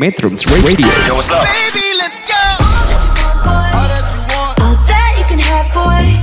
[0.00, 0.88] Metrums Radio.
[1.04, 1.44] Yo, what's up?
[1.44, 2.40] Baby, let's go.
[3.44, 3.84] All
[4.88, 6.16] that you can have, boy.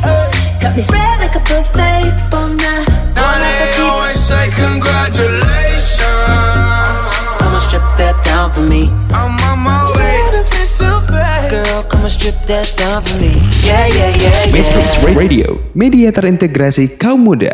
[0.57, 2.81] Got me spread like a buffet, bon now.
[3.13, 6.01] Now they always say congratulations.
[7.37, 8.89] Come and strip that down for me.
[9.13, 10.25] I'm on my way.
[11.45, 13.37] Girl, come and strip that down for me.
[13.61, 15.13] Yeah, yeah, yeah, Metrums yeah.
[15.13, 17.53] Radio, media terintegrasi kaum muda.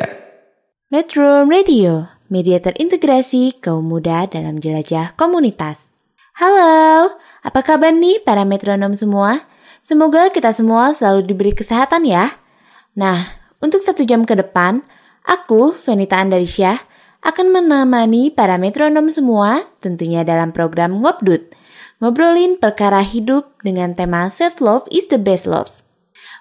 [0.88, 5.93] Metro Radio, media terintegrasi kaum muda dalam jelajah komunitas.
[6.34, 7.14] Halo,
[7.46, 9.46] apa kabar nih para metronom semua?
[9.86, 12.34] Semoga kita semua selalu diberi kesehatan ya.
[12.98, 14.82] Nah, untuk satu jam ke depan,
[15.22, 16.82] aku, Venita Andarisya,
[17.22, 21.54] akan menemani para metronom semua tentunya dalam program Ngobdut.
[22.02, 25.86] Ngobrolin perkara hidup dengan tema Self-Love is the Best Love.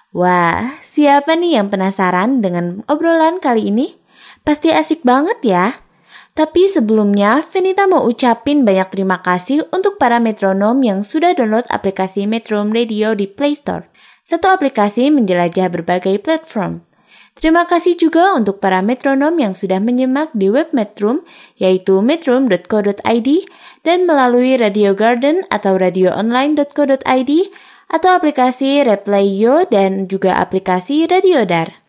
[0.09, 3.93] Wah, siapa nih yang penasaran dengan obrolan kali ini?
[4.41, 5.82] Pasti asik banget ya.
[6.33, 12.25] Tapi sebelumnya, Venita mau ucapin banyak terima kasih untuk para metronom yang sudah download aplikasi
[12.25, 13.85] Metrum Radio di Play Store.
[14.25, 16.81] Satu aplikasi menjelajah berbagai platform.
[17.37, 21.21] Terima kasih juga untuk para metronom yang sudah menyimak di web Metrum,
[21.61, 23.29] yaitu metrum.co.id
[23.85, 27.31] dan melalui Radio Garden atau radioonline.co.id
[27.93, 31.82] atau aplikasi Replayo dan juga aplikasi Radiodar.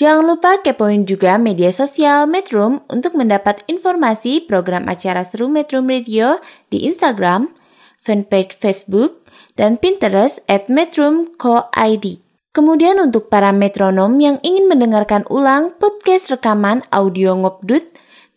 [0.00, 6.40] Jangan lupa kepoin juga media sosial Metrum untuk mendapat informasi program acara seru Metrum Radio
[6.72, 7.52] di Instagram,
[8.00, 9.28] fanpage Facebook,
[9.60, 12.06] dan Pinterest at metrum.co.id.
[12.52, 17.84] Kemudian untuk para metronom yang ingin mendengarkan ulang podcast rekaman audio ngobdut,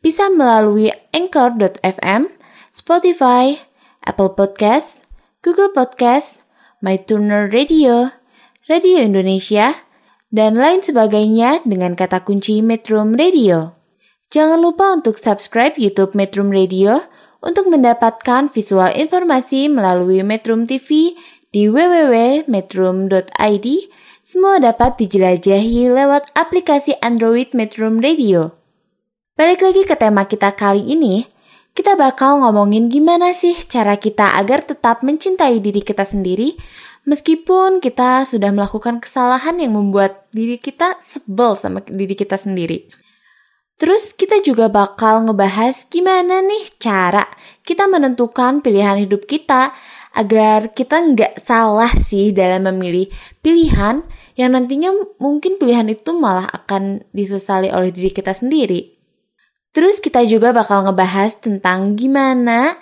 [0.04, 2.32] bisa melalui anchor.fm,
[2.72, 3.60] Spotify,
[4.04, 5.04] Apple Podcast,
[5.40, 6.44] Google Podcast,
[6.84, 8.12] MyTuner Radio,
[8.68, 9.85] Radio Indonesia,
[10.36, 13.72] dan lain sebagainya dengan kata kunci Metrum Radio.
[14.36, 17.08] Jangan lupa untuk subscribe YouTube Metrum Radio
[17.40, 21.16] untuk mendapatkan visual informasi melalui Metrum TV
[21.56, 23.68] di www.metrum.id.
[24.28, 28.52] Semua dapat dijelajahi lewat aplikasi Android Metrum Radio.
[29.40, 31.32] Balik lagi ke tema kita kali ini,
[31.72, 36.60] kita bakal ngomongin gimana sih cara kita agar tetap mencintai diri kita sendiri
[37.06, 42.90] meskipun kita sudah melakukan kesalahan yang membuat diri kita sebel sama diri kita sendiri.
[43.76, 47.28] Terus kita juga bakal ngebahas gimana nih cara
[47.68, 49.76] kita menentukan pilihan hidup kita
[50.16, 53.12] agar kita nggak salah sih dalam memilih
[53.44, 54.08] pilihan
[54.40, 58.96] yang nantinya mungkin pilihan itu malah akan disesali oleh diri kita sendiri.
[59.76, 62.80] Terus kita juga bakal ngebahas tentang gimana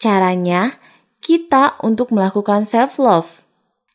[0.00, 0.80] caranya
[1.22, 3.46] kita untuk melakukan self-love.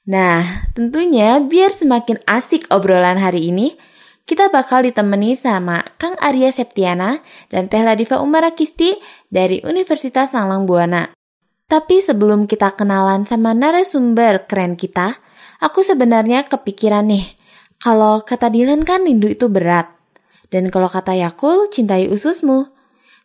[0.07, 3.75] Nah, tentunya biar semakin asik obrolan hari ini,
[4.23, 7.19] kita bakal ditemani sama Kang Arya Septiana
[7.51, 8.95] dan Teh Ladifa Umara Kisti
[9.27, 11.11] dari Universitas Sanglang Buana.
[11.67, 15.19] Tapi sebelum kita kenalan sama narasumber keren kita,
[15.59, 17.35] aku sebenarnya kepikiran nih,
[17.83, 19.91] kalau kata Dylan kan rindu itu berat.
[20.47, 22.76] Dan kalau kata Yakul, cintai ususmu.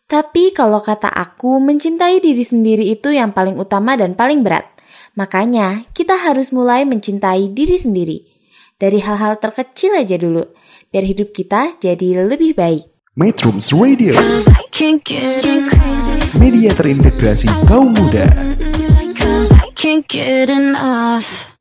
[0.07, 4.67] Tapi kalau kata aku, mencintai diri sendiri itu yang paling utama dan paling berat.
[5.15, 8.17] Makanya, kita harus mulai mencintai diri sendiri.
[8.77, 10.43] Dari hal-hal terkecil aja dulu,
[10.91, 12.89] biar hidup kita jadi lebih baik.
[13.13, 14.17] Metrums Radio,
[16.41, 18.25] media terintegrasi kaum muda.
[19.13, 21.52] Cause I can't get enough.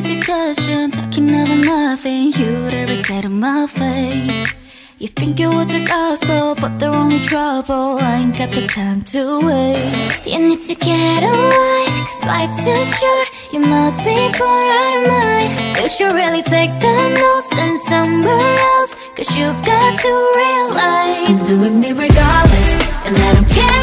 [0.00, 4.54] this discussion talking about nothing you'd ever say to my face.
[4.98, 7.98] You think it was the gospel, but they're only trouble.
[8.00, 10.26] I ain't got the time to waste.
[10.26, 13.28] You need to get away, cause life's too short.
[13.52, 15.82] You must be bored out of mind.
[15.82, 20.10] You should really take the notes and somewhere else, cause you've got to
[20.40, 21.38] realize.
[21.38, 22.70] I'm doing me regardless,
[23.06, 23.77] and I don't care.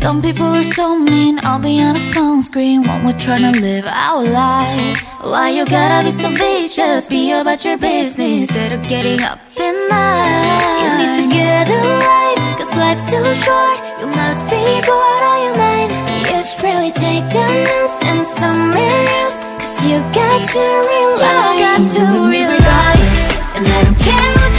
[0.00, 3.60] Some people are so mean, I'll be on a phone screen when we're trying to
[3.60, 5.06] live our lives.
[5.20, 7.06] Why you gotta be so vicious?
[7.06, 10.80] Be about your business instead of getting up in line.
[10.80, 13.78] You need to get a life, cause life's too short.
[14.00, 15.92] You must be bored or you mind.
[16.32, 21.60] You should really take down and some mirrors, cause you got to realize.
[21.60, 23.12] You got to realize,
[23.52, 24.49] and I don't care.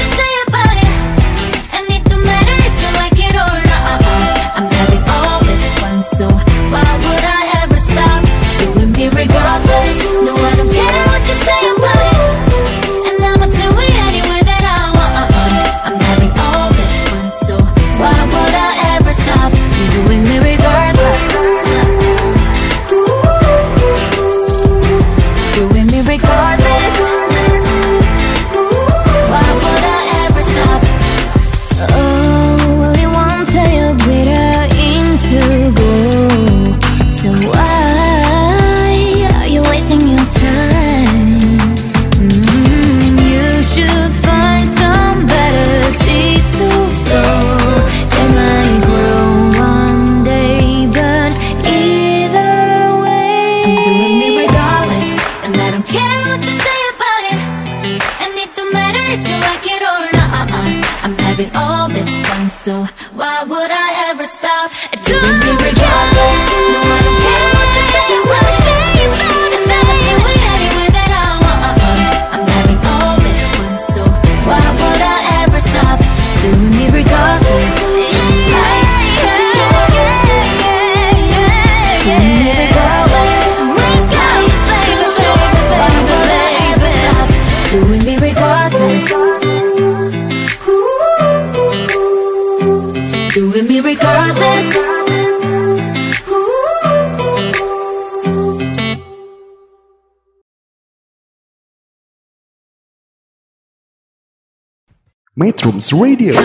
[105.81, 106.38] Trans Radio.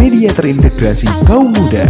[0.00, 1.84] Media terintegrasi kaum muda.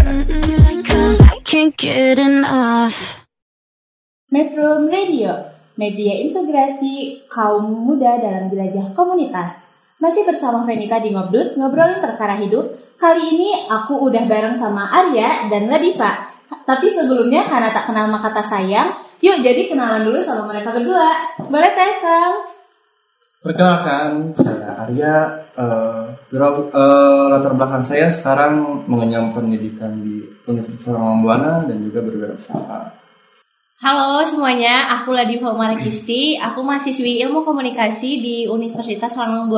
[4.34, 5.30] Metro Radio
[5.78, 9.70] Media integrasi kaum muda dalam jelajah komunitas.
[10.02, 12.98] Masih bersama Venita di Ngobdut Ngobrolin perkara hidup.
[12.98, 16.26] Kali ini aku udah bareng sama Arya dan Ladiva
[16.66, 21.14] Tapi sebelumnya karena tak kenal makata sayang Yuk jadi kenalan dulu sama mereka berdua.
[21.46, 22.59] Boleh teh Kang?
[23.40, 25.16] Perkenalkan, saya Arya.
[25.56, 26.12] Uh,
[26.76, 33.00] uh, latar belakang saya sekarang mengenyam pendidikan di Universitas Rambuana dan juga berwirausaha.
[33.80, 39.48] Halo semuanya, aku Ladiva Kisti Aku mahasiswi Ilmu Komunikasi di Universitas Lanang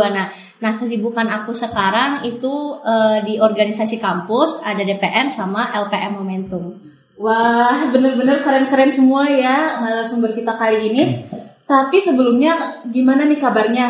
[0.63, 6.79] Nah, kesibukan aku sekarang itu uh, di organisasi kampus, ada DPM sama LPM Momentum.
[7.19, 11.03] Wah, bener-bener keren-keren semua ya narasumber kita kali ini.
[11.73, 13.89] Tapi sebelumnya gimana nih kabarnya?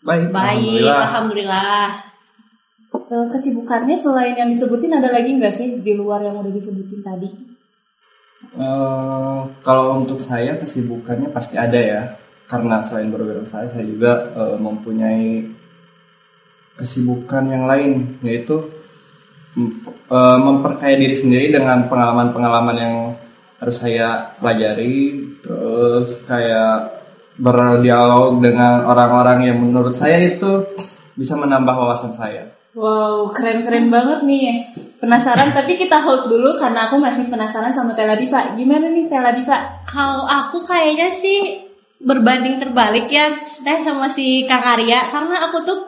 [0.00, 1.92] Baik, Baik, alhamdulillah.
[2.88, 7.28] Eh, Kesibukannya selain yang disebutin ada lagi nggak sih di luar yang udah disebutin tadi?
[8.56, 12.00] Eh, kalau untuk saya kesibukannya pasti ada ya,
[12.48, 15.44] karena selain berwirausaha saya juga eh, mempunyai
[16.80, 18.56] kesibukan yang lain, yaitu
[19.52, 22.96] mem- eh, memperkaya diri sendiri dengan pengalaman-pengalaman yang
[23.60, 27.01] harus saya pelajari, terus kayak
[27.36, 30.66] berdialog dengan orang-orang yang menurut saya itu
[31.16, 32.52] bisa menambah wawasan saya.
[32.72, 34.64] Wow, keren-keren banget nih.
[34.96, 38.56] Penasaran, tapi kita hold dulu karena aku masih penasaran sama Tela Diva.
[38.56, 39.84] Gimana nih Tela Diva?
[39.84, 41.68] Kalau aku kayaknya sih
[42.02, 43.30] berbanding terbalik ya
[43.62, 45.78] teh sama si Kang Arya karena aku tuh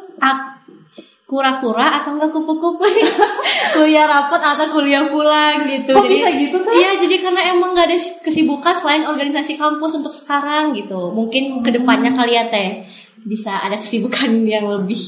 [1.24, 2.84] kura-kura atau enggak kupu-kupu
[3.74, 6.72] kuliah rapot atau kuliah pulang gitu Kok bisa gitu, Teh?
[6.76, 11.72] iya jadi karena emang nggak ada kesibukan selain organisasi kampus untuk sekarang gitu mungkin ke
[11.72, 12.84] depannya kali ya teh
[13.24, 15.00] bisa ada kesibukan yang lebih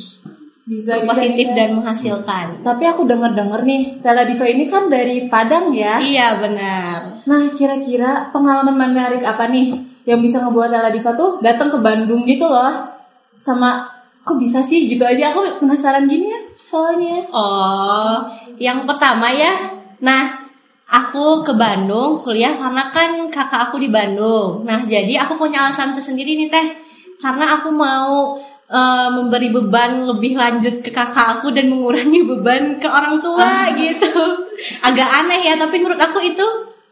[0.66, 1.54] Bisa positif bisa.
[1.54, 6.02] dan menghasilkan Tapi aku denger-denger nih, Tela Diva ini kan dari Padang ya.
[6.02, 9.70] iya benar Nah, kira-kira pengalaman menarik apa nih
[10.02, 12.72] yang bisa ngebuat Tela Diva tuh datang ke Bandung gitu loh?
[13.38, 13.86] Sama
[14.26, 17.22] kok bisa sih gitu aja aku penasaran gini ya soalnya.
[17.30, 18.26] Oh,
[18.58, 19.54] yang pertama ya.
[20.02, 20.50] Nah,
[20.90, 24.66] aku ke Bandung kuliah karena kan kakak aku di Bandung.
[24.66, 26.68] Nah, jadi aku punya alasan tersendiri nih teh.
[27.22, 28.34] Karena aku mau
[28.66, 34.10] eh, memberi beban lebih lanjut ke kakak aku dan mengurangi beban ke orang tua gitu.
[34.82, 36.46] Agak aneh ya, tapi menurut aku itu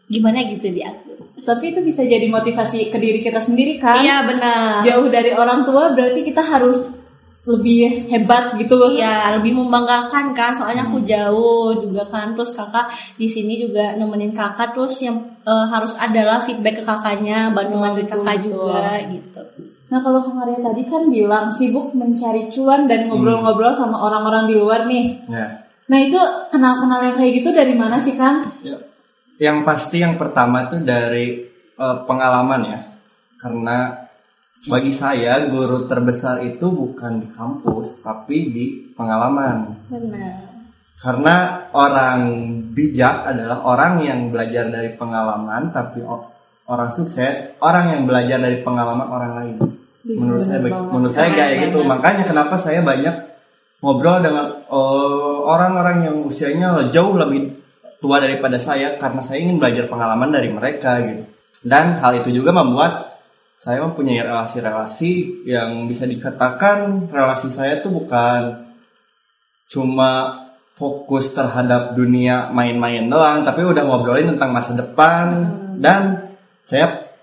[0.07, 1.35] gimana gitu di aku.
[1.45, 4.01] Tapi itu bisa jadi motivasi ke diri kita sendiri kan?
[4.01, 4.81] Iya benar.
[4.81, 7.04] Jauh dari orang tua berarti kita harus
[7.45, 8.89] lebih hebat gitu loh.
[8.89, 12.33] Iya, lebih membanggakan kan, soalnya aku jauh juga kan.
[12.33, 17.53] Terus kakak di sini juga nemenin kakak, terus yang eh, harus adalah feedback ke kakaknya,
[17.53, 18.49] bantu-bantuin betul, kakak betul.
[18.49, 19.41] juga gitu.
[19.85, 24.55] Nah kalau Kang Arya tadi kan bilang sibuk mencari cuan dan ngobrol-ngobrol sama orang-orang di
[24.57, 25.29] luar nih.
[25.29, 25.61] Ya.
[25.85, 26.17] Nah itu
[26.49, 28.41] kenal-kenal yang kayak gitu dari mana sih Kang?
[28.65, 28.73] Ya.
[29.37, 31.45] Yang pasti yang pertama tuh dari
[31.77, 32.79] eh, pengalaman ya.
[33.37, 34.04] Karena
[34.65, 38.65] bagi saya guru terbesar itu bukan di kampus tapi di
[38.97, 39.85] pengalaman.
[39.89, 40.53] Benar.
[40.95, 42.19] Karena orang
[42.71, 46.01] bijak adalah orang yang belajar dari pengalaman tapi
[46.65, 49.55] orang sukses orang yang belajar dari pengalaman orang lain.
[50.05, 50.89] Ih, Menurut saya banget.
[50.93, 51.79] menurut saya kayak gitu.
[51.85, 53.15] Makanya kenapa saya banyak
[53.81, 57.53] ngobrol dengan eh, orang-orang yang usianya jauh lebih
[58.01, 61.23] tua daripada saya karena saya ingin belajar pengalaman dari mereka gitu.
[61.65, 63.14] Dan hal itu juga membuat
[63.55, 68.67] saya mempunyai relasi-relasi yang bisa dikatakan relasi saya tuh bukan
[69.71, 70.43] cuma
[70.75, 76.35] fokus terhadap dunia main-main doang, tapi udah ngobrolin tentang masa depan dan
[76.67, 77.15] saya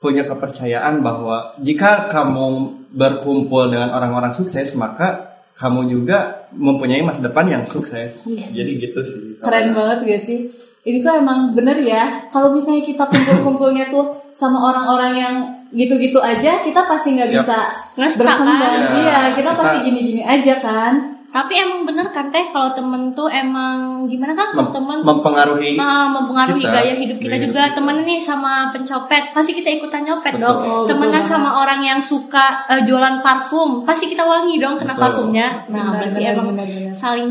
[0.00, 7.50] punya kepercayaan bahwa jika kamu berkumpul dengan orang-orang sukses maka kamu juga mempunyai masa depan
[7.50, 8.22] yang sukses.
[8.24, 9.42] Jadi gitu sih.
[9.42, 10.46] Keren banget gak sih?
[10.86, 12.30] Ini tuh emang bener ya.
[12.30, 15.36] Kalau misalnya kita kumpul-kumpulnya tuh sama orang-orang yang
[15.70, 18.56] gitu-gitu aja, kita pasti nggak bisa Ngestak berkembang.
[18.58, 18.72] kan?
[18.72, 20.94] Ya, Iya, kita kita- pasti gini-gini aja kan.
[21.28, 25.76] Tapi emang bener kan teh kalau temen tuh emang gimana kan kalau Mem- temen mempengaruhi
[25.76, 26.72] Ah, mempengaruhi kita.
[26.72, 27.76] gaya hidup kita Gaya juga hidup kita.
[27.76, 30.42] temen nih sama pencopet pasti kita ikutan nyopet Betul.
[30.42, 34.80] dong Oh, temenan betul sama orang yang suka eh, jualan parfum pasti kita wangi dong
[34.80, 35.04] kena Betul.
[35.04, 36.94] parfumnya nah Benar, berarti benar, emang benar, benar.
[36.96, 37.30] saling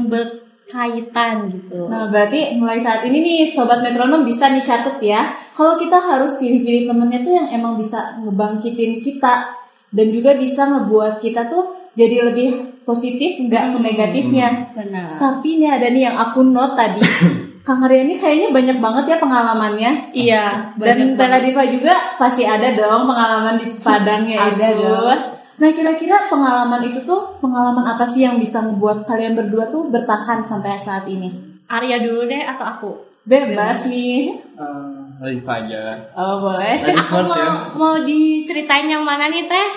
[0.68, 5.32] berkaitan gitu Nah, berarti mulai saat ini nih sobat metronom bisa dicatat ya.
[5.56, 9.48] Kalau kita harus pilih-pilih temennya tuh yang emang bisa ngebangkitin kita
[9.96, 14.48] dan juga bisa ngebuat kita tuh jadi lebih positif nggak ke negatifnya.
[14.76, 17.02] benar Tapi ini ada nih yang aku note tadi.
[17.68, 19.92] Kang Arya ini kayaknya banyak banget ya pengalamannya.
[20.16, 21.40] iya Dan Tela.
[21.44, 24.84] Diva juga pasti ada dong pengalaman di Padangnya Ada itu.
[24.84, 25.20] dong.
[25.58, 30.46] Nah kira-kira pengalaman itu tuh pengalaman apa sih yang bisa membuat kalian berdua tuh bertahan
[30.46, 31.34] sampai saat ini?
[31.68, 32.92] Arya dulu deh atau aku
[33.28, 34.40] Bebas nih.
[34.40, 35.92] Eh, Rifa aja.
[36.16, 36.80] Oh boleh.
[36.80, 37.52] Ladies aku first mau ya.
[37.76, 39.68] mau diceritain yang mana nih teh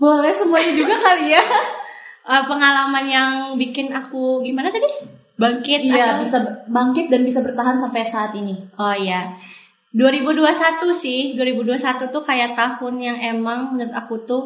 [0.00, 1.42] Boleh semuanya juga kali ya.
[2.20, 4.86] Eh, pengalaman yang bikin aku gimana tadi
[5.40, 6.38] bangkit Iya atau- bisa
[6.68, 8.54] bangkit dan bisa bertahan sampai saat ini.
[8.76, 9.34] Oh iya.
[9.90, 10.46] 2021
[10.94, 14.42] sih, 2021 tuh kayak tahun yang emang menurut aku tuh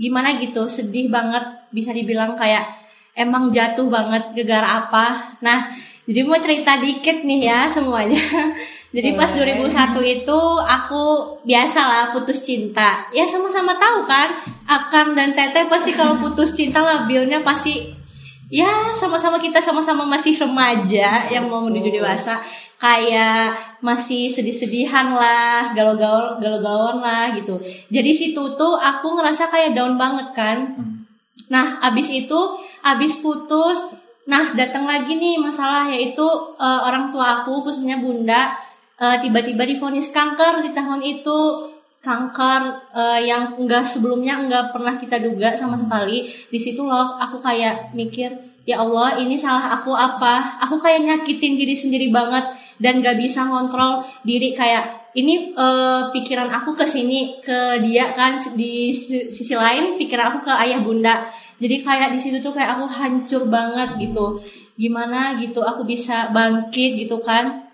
[0.00, 2.64] gimana gitu, sedih banget bisa dibilang kayak
[3.12, 5.36] emang jatuh banget gegara apa.
[5.44, 5.68] Nah,
[6.10, 8.18] Jadi mau cerita dikit nih ya semuanya.
[8.96, 9.70] Jadi pas 2001
[10.02, 13.06] itu aku biasalah putus cinta.
[13.14, 14.26] Ya sama-sama tahu kan,
[14.66, 17.94] Akang dan Teteh pasti kalau putus cinta labilnya pasti
[18.50, 22.42] ya sama-sama kita sama-sama masih remaja yang mau menuju dewasa
[22.80, 27.60] kayak masih sedih-sedihan lah, galau-galau galau-galauan lah gitu.
[27.92, 30.58] Jadi situ tuh aku ngerasa kayak down banget kan.
[31.52, 32.40] Nah, abis itu,
[32.80, 36.24] abis putus, nah datang lagi nih masalah yaitu
[36.56, 38.54] eh, orang tua aku khususnya bunda
[39.00, 41.38] eh, tiba-tiba divonis kanker di tahun itu
[41.98, 42.62] kanker
[42.94, 47.90] eh, yang enggak sebelumnya enggak pernah kita duga sama sekali di situ loh aku kayak
[47.90, 50.62] mikir ya Allah ini salah aku apa?
[50.62, 52.46] Aku kayak nyakitin diri sendiri banget
[52.78, 54.54] dan gak bisa ngontrol diri.
[54.54, 60.34] Kayak ini eh, pikiran aku ke sini ke dia kan di si- sisi lain pikiran
[60.34, 61.26] aku ke ayah bunda.
[61.58, 64.38] Jadi kayak di situ tuh kayak aku hancur banget gitu.
[64.78, 67.70] Gimana gitu aku bisa bangkit gitu kan?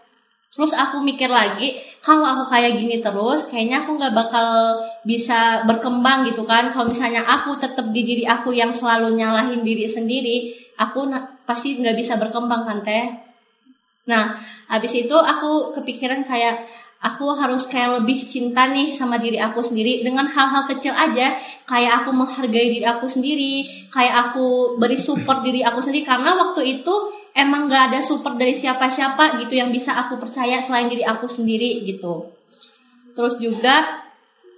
[0.57, 6.25] Terus aku mikir lagi, kalau aku kayak gini terus, kayaknya aku nggak bakal bisa berkembang
[6.25, 6.73] gitu kan.
[6.73, 11.09] Kalau misalnya aku tetap di diri aku yang selalu nyalahin diri sendiri, aku
[11.49, 13.13] pasti nggak bisa berkembang kan teh.
[14.07, 14.39] Nah,
[14.71, 16.63] habis itu aku kepikiran kayak
[17.03, 21.35] aku harus kayak lebih cinta nih sama diri aku sendiri dengan hal-hal kecil aja.
[21.67, 26.07] Kayak aku menghargai diri aku sendiri kayak aku beri support diri aku sendiri.
[26.07, 26.95] Karena waktu itu
[27.35, 31.83] emang gak ada support dari siapa-siapa gitu yang bisa aku percaya selain diri aku sendiri
[31.83, 32.31] gitu.
[33.13, 34.06] Terus juga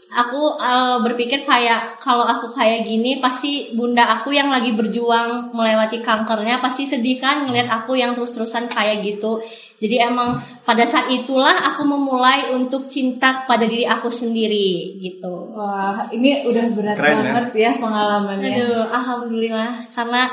[0.09, 6.01] aku eh, berpikir kayak kalau aku kayak gini pasti bunda aku yang lagi berjuang melewati
[6.01, 9.37] kankernya pasti sedih kan ngeliat aku yang terus-terusan kayak gitu
[9.79, 16.01] jadi emang pada saat itulah aku memulai untuk cinta kepada diri aku sendiri gitu Wah,
[16.09, 17.23] ini udah berat Keren, ya?
[17.29, 18.49] banget ya, pengalamannya.
[18.49, 20.25] Aduh, alhamdulillah karena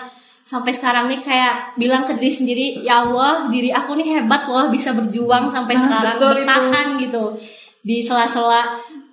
[0.42, 4.70] sampai sekarang nih kayak bilang ke diri sendiri, ya Allah, diri aku nih hebat loh
[4.70, 6.38] bisa berjuang sampai Nah, sekarang betul itu.
[6.42, 7.24] bertahan gitu
[7.86, 8.62] di sela-sela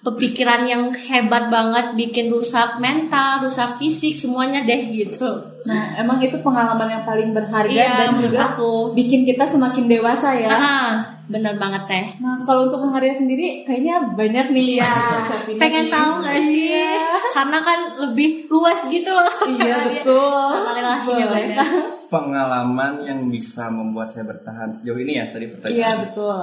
[0.03, 5.31] pepikiran yang hebat banget bikin rusak mental, rusak fisik semuanya deh gitu.
[5.62, 8.91] Nah, emang itu pengalaman yang paling berharga Iya, dan juga aku.
[8.93, 10.51] bikin kita semakin dewasa ya.
[10.51, 10.91] Ah,
[11.31, 12.07] bener banget teh.
[12.19, 14.91] Nah, kalau untuk Kang Arya sendiri kayaknya banyak nih Iya,
[15.23, 15.95] opini pengen nih.
[15.95, 16.67] tahu gak sih?
[16.67, 16.91] Iya.
[17.31, 19.31] Karena kan lebih luas gitu loh.
[19.47, 20.51] Iya, betul.
[20.51, 21.69] Karena relasinya banyak.
[22.11, 25.79] Pengalaman yang bisa membuat saya bertahan sejauh ini ya tadi pertanyaan.
[25.79, 26.38] Iya, betul.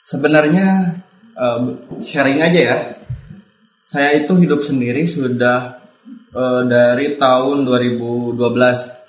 [0.00, 0.66] Sebenarnya
[1.34, 1.60] eh,
[1.98, 2.78] sharing aja ya.
[3.84, 5.82] Saya itu hidup sendiri sudah
[6.32, 8.38] eh, dari tahun 2012.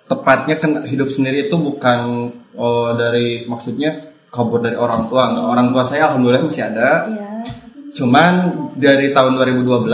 [0.05, 5.33] Tepatnya kan hidup sendiri itu bukan oh, dari maksudnya kabur dari orang tua.
[5.33, 5.45] Nggak.
[5.49, 6.89] Orang tua saya alhamdulillah masih ada.
[7.09, 7.25] Iya.
[7.95, 8.33] Cuman
[8.75, 9.87] dari tahun 2012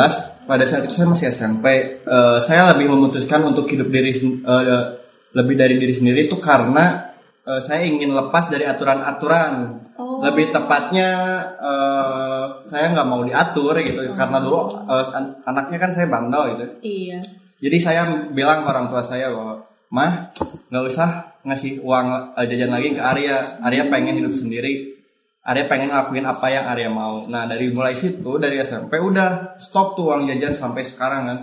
[0.50, 1.66] pada saat itu saya masih SMP,
[2.02, 4.84] eh, saya lebih memutuskan untuk hidup diri eh,
[5.32, 7.11] lebih dari diri sendiri itu karena
[7.44, 9.80] eh, saya ingin lepas dari aturan-aturan.
[10.22, 11.10] Lebih tepatnya
[11.58, 16.66] eh, saya nggak mau diatur gitu karena dulu eh, an- anaknya kan saya bandel gitu.
[16.82, 17.18] Iya.
[17.58, 20.34] Jadi saya bilang ke orang tua saya bahwa mah
[20.70, 21.10] nggak usah
[21.42, 23.58] ngasih uang eh, jajan lagi ke Arya.
[23.60, 24.94] Arya pengen hidup sendiri.
[25.42, 27.26] Arya pengen ngelakuin apa yang Arya mau.
[27.26, 31.40] Nah dari mulai situ dari SMP udah stop tuh uang jajan sampai sekarang kan.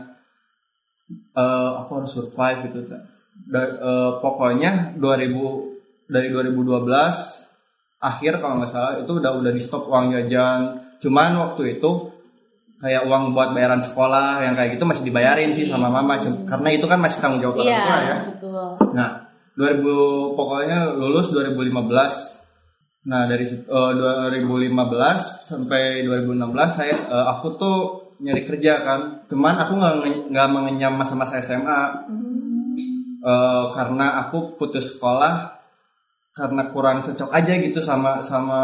[1.35, 2.87] Eh, aku harus survive gitu.
[3.49, 5.78] Da- eh, pokoknya 2000
[6.09, 6.89] dari 2012
[7.99, 10.61] akhir kalau nggak salah itu udah udah di stop uang jajan.
[10.99, 11.91] Cuman waktu itu
[12.79, 16.69] kayak uang buat bayaran sekolah yang kayak gitu masih dibayarin sih sama mama Cum- karena
[16.71, 17.83] itu kan masih tanggung jawab orang Iya.
[17.83, 18.17] tua ya.
[18.31, 18.67] Betul.
[18.95, 19.11] Nah,
[19.55, 19.95] 2000
[20.33, 22.15] pokoknya lulus 2015.
[23.05, 27.79] Nah, dari situ- eh, 2015 sampai 2016 saya eh, aku tuh
[28.19, 29.01] nyari kerja kan.
[29.27, 29.95] Cuman aku nggak
[30.31, 31.83] nggak mengenyam masa-masa SMA.
[33.19, 35.58] Eh, karena aku putus sekolah
[36.39, 38.61] karena kurang cocok aja gitu sama sama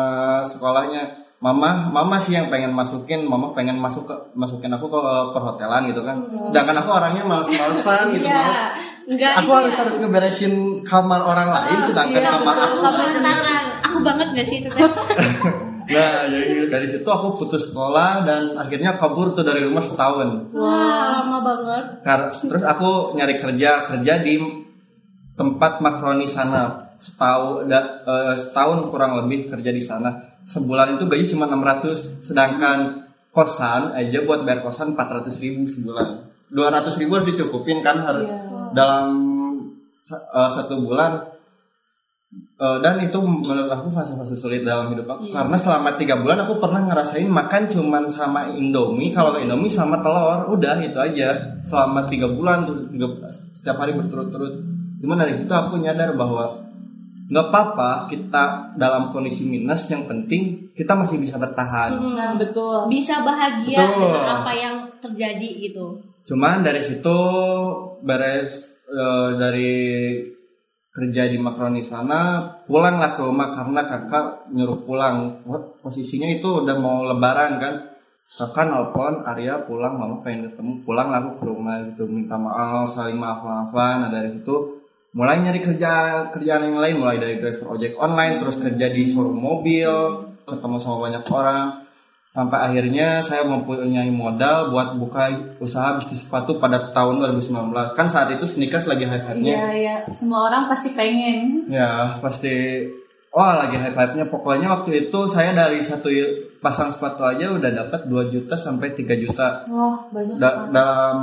[0.46, 1.26] sekolahnya.
[1.42, 5.90] Mama, mama sih yang pengen masukin, mama pengen masuk ke masukin aku ke eh, perhotelan
[5.90, 6.16] gitu kan.
[6.46, 8.24] Sedangkan aku orangnya males-malesan gitu.
[8.24, 8.38] Iya.
[8.38, 9.32] Mau- Enggak.
[9.36, 13.62] aku harus harus ngeberesin kamar orang lain sedangkan Iya, kamar aku tangan.
[13.84, 14.80] Aku banget gak sih itu teh?
[15.84, 21.20] nah dari dari situ aku putus sekolah dan akhirnya kabur tuh dari rumah setahun Wah,
[21.20, 21.84] lama banget.
[22.00, 24.40] Kar- terus aku nyari kerja kerja di
[25.36, 30.40] tempat makroni sana setahun da- eh, setahun kurang lebih kerja di sana.
[30.44, 36.08] Sebulan itu gaji cuma 600 sedangkan kosan aja buat bayar kosan 400 ribu sebulan.
[36.48, 38.28] 200 ribu harus dicukupin kan harus
[38.72, 39.08] dalam
[40.00, 41.32] sa- eh, satu bulan.
[42.54, 45.30] Eh, dan itu menurut aku fase-fase sulit dalam hidup aku.
[45.30, 49.98] Karena selama tiga bulan aku pernah ngerasain makan cuman sama Indomie kalau nggak Indomie sama
[49.98, 51.58] telur udah itu aja.
[51.62, 54.54] Selama tiga bulan tuh tiga- setiap hari berturut-turut.
[54.98, 56.63] Cuman dari situ aku nyadar bahwa
[57.24, 61.96] nggak apa-apa kita dalam kondisi minus yang penting kita masih bisa bertahan.
[61.96, 62.90] Nah, betul.
[62.92, 64.12] bisa bahagia Betul.
[64.12, 65.96] dengan apa yang terjadi gitu.
[66.28, 67.16] Cuman dari situ
[68.04, 69.72] beres eh, dari
[70.94, 75.46] kerja di Makroni sana pulanglah ke rumah karena kakak nyuruh pulang.
[75.80, 77.74] Posisinya itu udah mau lebaran kan?
[78.34, 80.82] Kakak nelpon Arya pulang mama pengen ketemu.
[80.82, 84.73] Pulang aku ke rumah gitu minta maaf saling maaf maafan nah dari situ
[85.14, 85.90] mulai nyari kerja
[86.28, 89.90] kerjaan yang lain mulai dari driver ojek online terus kerja di showroom mobil
[90.44, 91.66] ketemu sama banyak orang.
[92.34, 95.30] Sampai akhirnya saya mempunyai modal buat buka
[95.62, 99.54] usaha bisnis sepatu pada tahun 2019 kan saat itu sneakers lagi hype-hypenya.
[99.54, 99.96] Iya, iya.
[100.10, 101.70] Semua orang pasti pengen.
[101.70, 102.82] ya pasti.
[103.30, 104.34] Wah lagi hype-hypenya.
[104.34, 106.10] Pokoknya waktu itu saya dari satu
[106.58, 109.62] pasang sepatu aja udah dapat 2 juta sampai 3 juta.
[109.70, 111.18] Wah, banyak Da- dalam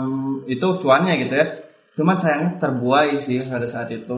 [0.48, 1.44] itu cuannya gitu ya
[1.92, 4.16] cuman sayangnya terbuai sih pada saat itu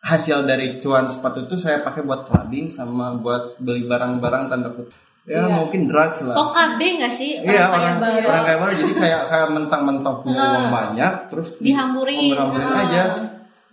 [0.00, 4.96] hasil dari cuan sepatu itu saya pakai buat clubbing sama buat beli barang-barang tanda kutip
[5.22, 5.52] ya Iya.
[5.52, 8.92] mungkin drugs lah oh KB nggak sih Iya kaya orang baru orang kayak baru jadi
[8.96, 12.32] kayak kayak mentang-mentang punya uang banyak terus di- Dihamburin.
[12.32, 12.80] hamburin Ah.
[12.82, 13.02] aja.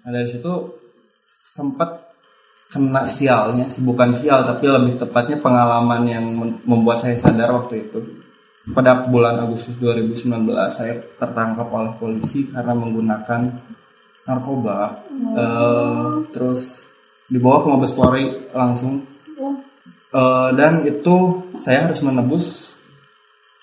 [0.03, 0.51] Nah dari situ
[1.41, 1.89] sempat
[2.67, 6.25] kena sialnya bukan sial tapi lebih tepatnya pengalaman yang
[6.61, 7.99] membuat saya sadar waktu itu.
[8.67, 10.27] Pada bulan Agustus 2019
[10.67, 13.41] saya tertangkap oleh polisi karena menggunakan
[14.27, 15.07] narkoba.
[15.13, 16.91] Eh, terus
[17.31, 19.07] dibawa ke Mabes Polri langsung
[20.07, 22.45] Eh, dan itu saya harus menebus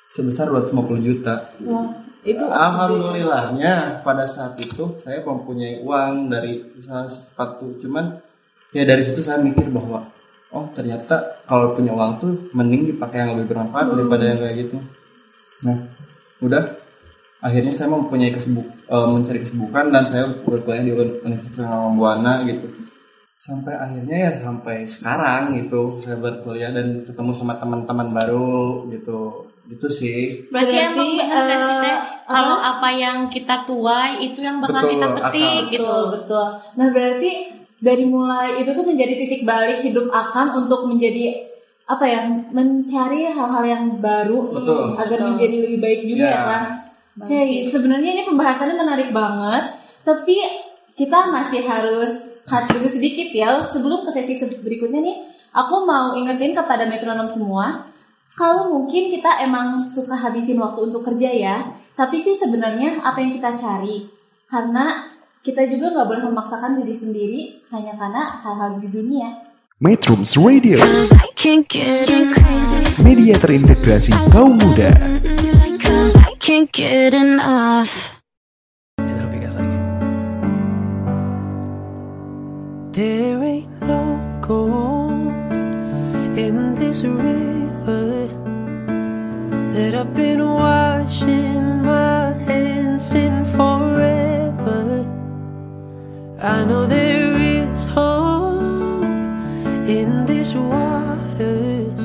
[0.07, 1.51] sebesar 250 juta.
[1.67, 1.91] Wah,
[2.23, 7.75] itu Alhamdulillahnya pada saat itu saya mempunyai uang dari usaha sepatu.
[7.83, 8.23] Cuman
[8.71, 10.14] ya dari situ saya mikir bahwa
[10.55, 14.77] oh ternyata kalau punya uang tuh mending dipakai yang lebih bermanfaat daripada yang kayak gitu.
[15.67, 15.77] Nah,
[16.39, 16.65] udah
[17.45, 20.93] akhirnya saya mempunyai kesibuk eh, mencari kesibukan dan saya berkuliah di
[21.27, 22.85] Universitas Buana gitu
[23.45, 29.89] sampai akhirnya ya sampai sekarang gitu saya berkuliah dan ketemu sama teman-teman baru gitu gitu
[29.93, 32.69] sih Berarti, Berarti, emang benar nggak sih teh eh, kalau apa?
[32.81, 35.69] apa yang kita tuai itu yang bakal Betul, kita petik akal.
[35.69, 35.85] gitu.
[35.85, 36.47] Betul, betul.
[36.81, 37.31] Nah, berarti
[37.85, 41.37] dari mulai itu tuh menjadi titik balik hidup akan untuk menjadi
[41.85, 44.97] apa ya mencari hal-hal yang baru Betul.
[44.97, 46.41] agar menjadi lebih baik juga ya, Ya.
[46.49, 46.63] kan?
[47.15, 49.63] Oke sebenarnya ini pembahasannya menarik banget
[50.01, 50.41] tapi
[50.97, 52.11] kita masih harus
[52.43, 53.61] cut dulu sedikit ya.
[53.69, 55.17] Sebelum ke sesi se- berikutnya nih
[55.53, 57.85] aku mau ingetin kepada metronom semua
[58.35, 61.57] kalau mungkin kita emang suka habisin waktu untuk kerja ya
[61.95, 64.09] tapi sih sebenarnya apa yang kita cari?
[64.49, 65.05] Karena
[65.45, 70.81] kita juga nggak boleh memaksakan diri sendiri hanya karena hal-hal di dunia Metrums Radio,
[73.05, 74.95] media terintegrasi kaum muda.
[75.83, 78.23] Cause I can't get enough.
[78.97, 79.83] And I hope you guys like it.
[82.97, 85.53] There ain't no gold
[86.39, 88.31] in this river
[89.75, 94.14] that I've been washing my hands in forever.
[96.47, 99.03] I know there is hope
[99.89, 101.99] in these waters,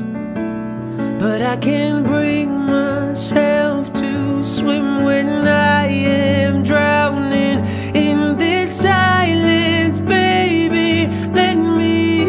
[1.19, 11.09] but I can't bring myself to swim when I am drowning in this silence, baby.
[11.33, 12.23] Let me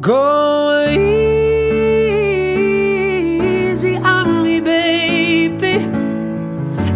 [0.00, 0.88] go
[3.68, 5.84] easy on me, baby.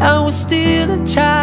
[0.00, 1.41] I was still a child,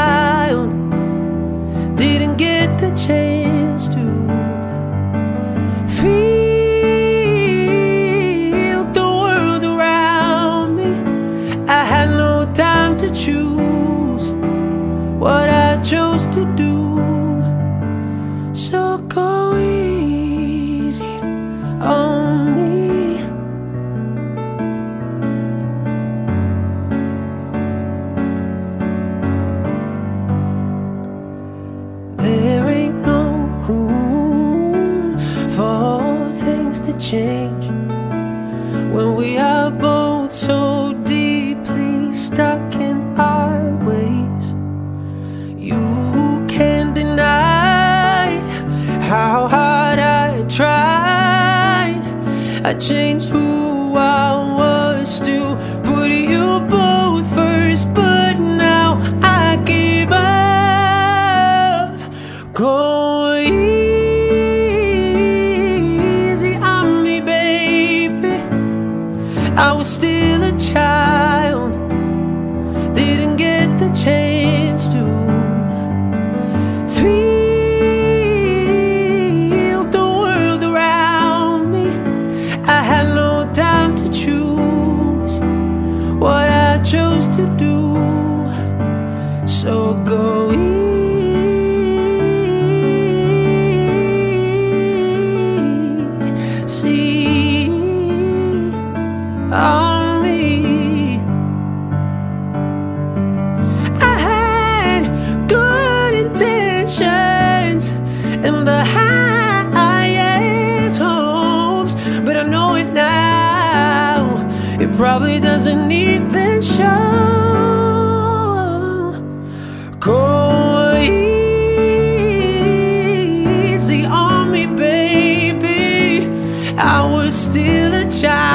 [127.50, 128.49] still a child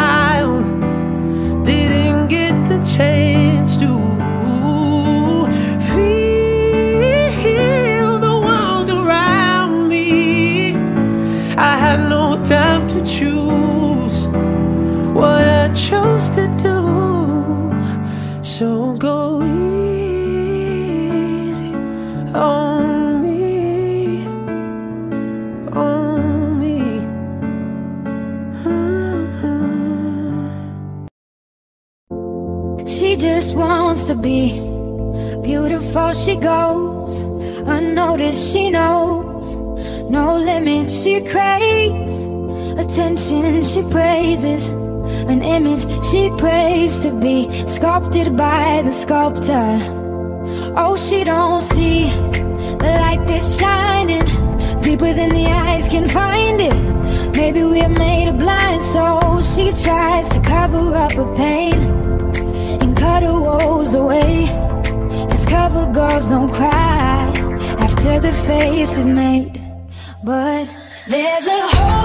[36.24, 37.20] She goes
[37.68, 38.50] unnoticed.
[38.50, 39.54] She knows
[40.08, 41.02] no limits.
[41.02, 42.14] She craves
[42.80, 43.62] attention.
[43.62, 44.70] She praises
[45.28, 49.78] an image she prays to be sculpted by the sculptor.
[50.74, 54.24] Oh, she don't see the light that's shining
[54.80, 57.36] deeper than the eyes can find it.
[57.36, 61.74] Maybe we're made of blind, so she tries to cover up her pain
[62.80, 64.63] and cut her woes away.
[65.64, 67.32] Cause girls don't cry
[67.78, 69.58] after the face is made.
[70.22, 70.68] But
[71.08, 72.03] there's a hope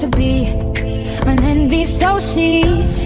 [0.00, 0.46] to be
[1.26, 3.02] an envy, so she's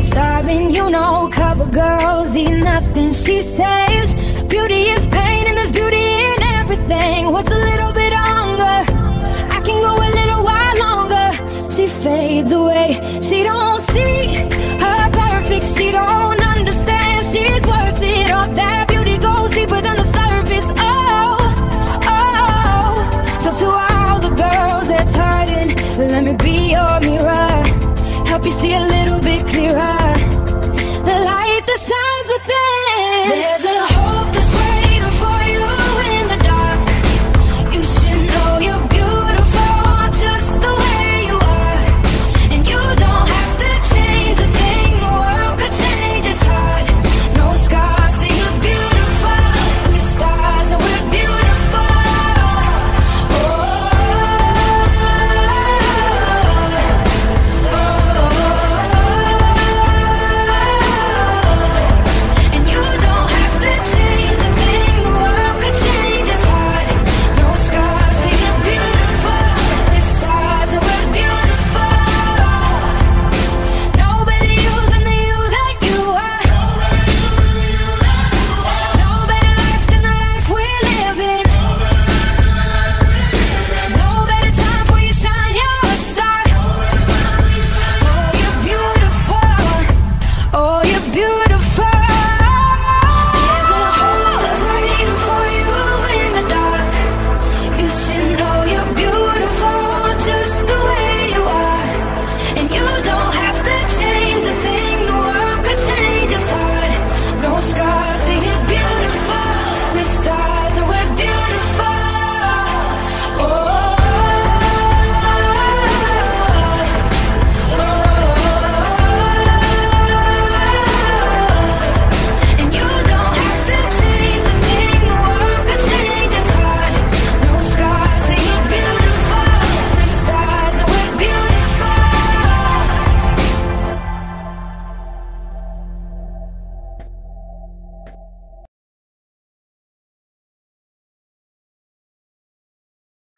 [0.00, 0.70] starving.
[0.70, 3.12] You know, cover girls eat nothing.
[3.12, 7.30] She says beauty is pain, and there's beauty in everything.
[7.30, 8.78] What's a little bit longer?
[9.56, 11.26] I can go a little while longer.
[11.70, 12.73] She fades away.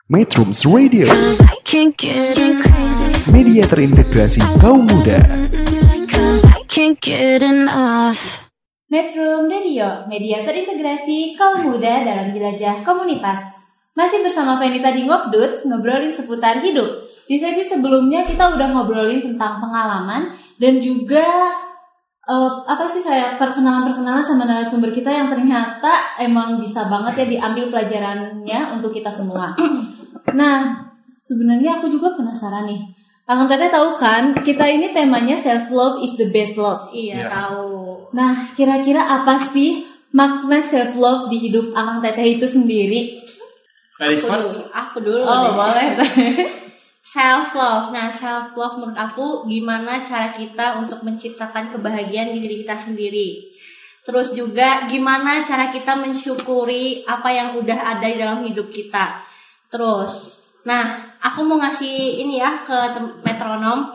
[0.07, 1.11] Metrums Radio,
[3.35, 5.19] media terintegrasi kaum muda.
[8.87, 13.51] Metro Radio, media terintegrasi kaum muda dalam jelajah komunitas.
[13.99, 16.87] Masih bersama Venita di Ngobdut, ngobrolin seputar hidup.
[17.27, 20.31] Di sesi sebelumnya kita udah ngobrolin tentang pengalaman
[20.63, 21.51] dan juga
[22.31, 27.75] eh, apa sih kayak perkenalan-perkenalan sama narasumber kita yang ternyata emang bisa banget ya diambil
[27.75, 29.51] pelajarannya untuk kita semua.
[30.35, 32.83] Nah, sebenarnya aku juga penasaran nih.
[33.27, 36.91] Akang Teteh tahu kan, kita ini temanya self love is the best love.
[36.95, 37.29] Iya, Iya.
[37.29, 38.07] tahu.
[38.15, 39.83] Nah, kira-kira apa sih
[40.15, 43.19] makna self love di hidup Akang Teteh itu sendiri?
[43.99, 45.53] Aku dulu, aku dulu Oh, deh.
[45.57, 45.89] boleh.
[47.17, 47.91] self love.
[47.91, 53.51] Nah, self love menurut aku gimana cara kita untuk menciptakan kebahagiaan di diri kita sendiri.
[54.07, 59.19] Terus juga gimana cara kita mensyukuri apa yang udah ada di dalam hidup kita.
[59.67, 62.77] Terus, nah, aku mau ngasih ini ya ke
[63.27, 63.91] metronom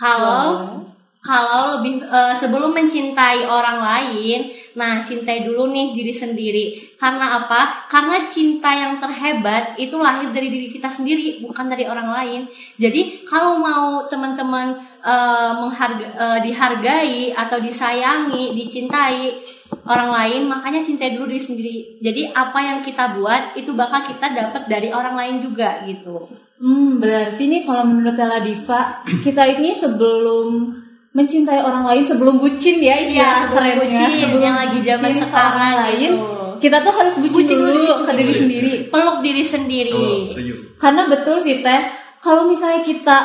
[0.00, 0.80] kalau
[1.20, 6.64] kalau lebih eh, sebelum mencintai orang lain, nah cintai dulu nih diri sendiri.
[6.96, 7.84] Karena apa?
[7.92, 12.40] Karena cinta yang terhebat itu lahir dari diri kita sendiri, bukan dari orang lain.
[12.80, 19.40] Jadi kalau mau teman-teman eh, mengharga- eh, dihargai atau disayangi, dicintai
[19.86, 21.76] orang lain, makanya cintai dulu diri sendiri.
[21.98, 26.16] Jadi apa yang kita buat itu bakal kita dapat dari orang lain juga gitu.
[26.60, 30.76] Hmm, berarti nih kalau menurut Tela Diva, kita ini sebelum
[31.10, 35.22] mencintai orang lain sebelum bucin ya Iya, istilah sebelum kerennya, bucin, yang lagi zaman bucin
[35.26, 36.16] sekarang orang lain, gitu.
[36.60, 38.72] kita tuh harus bucin, Bucin dulu, dulu ke diri sendiri.
[38.92, 39.90] Peluk diri sendiri.
[39.96, 40.54] Oh, setuju.
[40.78, 41.80] Karena betul sih teh,
[42.20, 43.16] kalau misalnya kita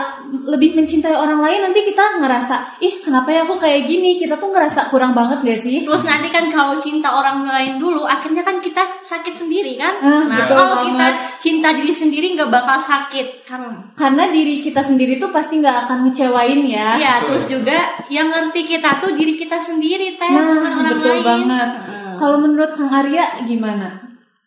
[0.43, 4.19] lebih mencintai orang lain nanti kita ngerasa, ih kenapa ya aku kayak gini?
[4.19, 5.87] Kita tuh ngerasa kurang banget gak sih?
[5.87, 9.95] Terus nanti kan kalau cinta orang lain dulu, akhirnya kan kita sakit sendiri kan.
[10.03, 10.91] Ah, nah kalau banget.
[10.91, 11.07] kita
[11.39, 13.61] cinta diri sendiri nggak bakal sakit kan.
[13.95, 16.99] Karena diri kita sendiri tuh pasti nggak akan ngecewain ya.
[16.99, 17.77] Ya, terus juga
[18.11, 21.23] yang ngerti kita tuh diri kita sendiri teh, Nah, bukan orang betul lain.
[21.23, 21.69] banget.
[22.15, 23.87] Kalau menurut Kang Arya gimana?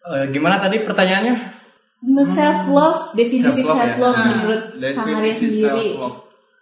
[0.09, 1.58] Eh, gimana tadi pertanyaannya?
[1.99, 4.25] Menurut self love, definisi Self-love self love ya.
[4.29, 4.63] menurut
[4.95, 5.89] Kang Arya sendiri.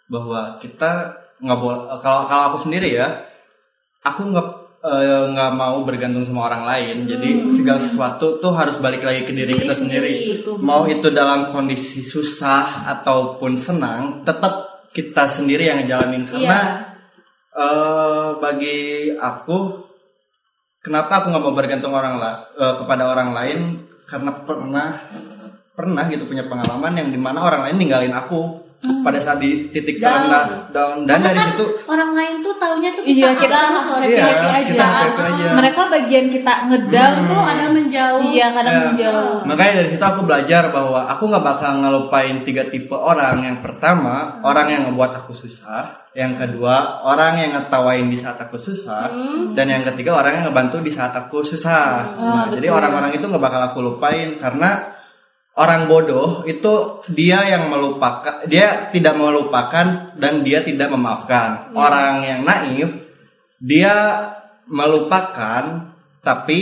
[0.06, 0.90] bahwa kita
[1.36, 3.26] nggak boleh kalau kalau aku sendiri ya
[4.00, 4.48] aku nggak
[4.80, 6.96] eh, nggak mau bergantung sama orang lain.
[7.04, 10.54] Jadi segala sesuatu tuh harus balik lagi ke diri, Diri kita sendiri, sendiri, betul.
[10.58, 16.24] mau itu dalam kondisi susah ataupun senang tetap kita sendiri yang ngejalanin.
[16.24, 16.60] Karena
[17.52, 18.78] eh, bagi
[19.12, 19.84] aku
[20.78, 23.60] kenapa aku nggak mau bergantung orang la- eh, kepada orang lain
[24.06, 24.88] karena pernah
[25.76, 29.98] pernah gitu punya pengalaman yang di mana orang lain ninggalin aku pada saat di titik
[29.98, 30.28] Down.
[30.28, 33.84] terendah down dan dari kan situ orang lain tuh taunya tuh Iya kita kita terus
[33.84, 34.66] loh, happy Iya, happy aja.
[34.68, 35.46] kita happy aja.
[35.54, 38.20] Mereka bagian kita ngedown tuh ada kadang menjauh.
[38.22, 38.82] iya kadang Ya.
[38.86, 39.36] menjauh.
[39.42, 44.38] makanya dari situ aku belajar bahwa aku nggak bakal ngelupain tiga tipe orang yang pertama
[44.40, 49.12] orang yang ngebuat aku susah yang kedua orang yang ngetawain di saat aku susah
[49.52, 53.42] dan yang ketiga orang yang ngebantu di saat aku susah nah, jadi orang-orang itu nggak
[53.42, 54.95] bakal aku lupain karena
[55.56, 56.72] orang bodoh itu
[57.08, 62.92] dia yang melupakan dia tidak melupakan dan dia tidak memaafkan orang yang naif
[63.56, 63.94] dia
[64.66, 65.62] melupakan
[66.20, 66.60] tapi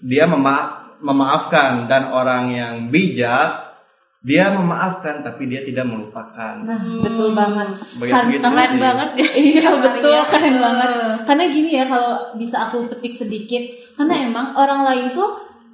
[0.00, 3.70] dia mema- memaafkan dan orang yang bijak
[4.18, 7.74] dia memaafkan tapi dia tidak melupakan Nah, betul banget.
[8.06, 8.78] Kan- begitu Keren sih.
[8.78, 9.34] banget guys.
[9.34, 10.30] Iya betul Maria.
[10.30, 10.90] keren banget.
[11.26, 13.62] Karena gini ya kalau bisa aku petik sedikit,
[13.92, 15.26] karena emang orang lain tuh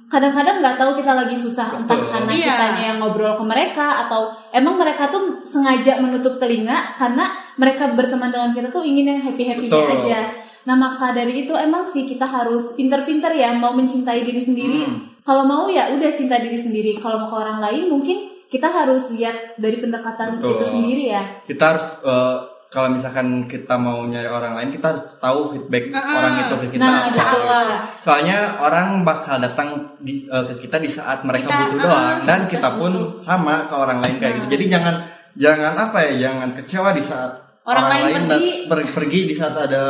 [0.09, 2.09] kadang-kadang nggak tahu kita lagi susah entah Betul.
[2.09, 2.45] karena Iya.
[2.49, 8.33] kitanya yang ngobrol ke mereka atau emang mereka tuh sengaja menutup telinga karena mereka berteman
[8.33, 10.09] dengan kita tuh ingin yang happy happynya Betul.
[10.09, 10.19] aja.
[10.65, 14.81] Nah maka dari itu emang sih kita harus pinter-pinter ya mau mencintai diri sendiri.
[14.83, 15.21] Hmm.
[15.21, 16.97] Kalau mau ya udah cinta diri sendiri.
[16.97, 18.17] Kalau mau ke orang lain mungkin
[18.49, 20.57] kita harus lihat dari pendekatan Betul.
[20.57, 21.21] itu sendiri ya.
[21.45, 22.37] kita harus eh,
[22.69, 26.85] kalau misalkan kita mau nyari orang lain kita harus tahu feedback orang itu ke kita
[26.85, 27.65] Nah, apa.
[27.99, 32.17] soalnya orang bakal datang di, eh, ke kita di saat mereka Kita, butuh ah, doang
[32.23, 33.17] dan kita kita pun butuh.
[33.17, 34.95] sama ke orang lain kayak gitu jadi jangan
[35.35, 38.49] jangan apa ya jangan kecewa di saat Orang lain dat- pergi.
[38.65, 39.83] per- pergi di saat ada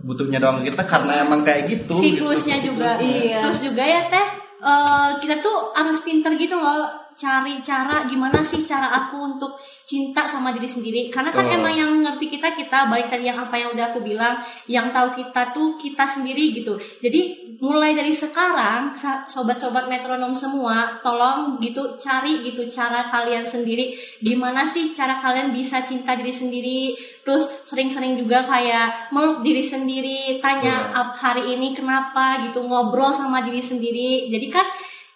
[0.00, 2.72] butuhnya doang kita karena emang kayak gitu siklusnya gitu.
[2.72, 3.40] juga Iya.
[3.42, 4.26] terus juga ya teh
[4.60, 9.56] eh, kita tuh harus pinter gitu loh cari cara gimana sih cara aku untuk
[9.86, 11.08] cinta sama diri sendiri?
[11.08, 11.56] Karena kan Betul.
[11.62, 14.34] emang yang ngerti kita kita balik tadi yang apa yang udah aku bilang
[14.66, 16.74] yang tahu kita tuh kita sendiri gitu.
[17.00, 18.92] Jadi mulai dari sekarang
[19.24, 23.94] sobat-sobat metronom semua tolong gitu cari gitu cara kalian sendiri.
[24.20, 26.92] Gimana sih cara kalian bisa cinta diri sendiri?
[27.24, 33.40] Terus sering-sering juga kayak meluk diri sendiri tanya "Ap- hari ini kenapa gitu ngobrol sama
[33.40, 34.28] diri sendiri.
[34.28, 34.66] Jadi kan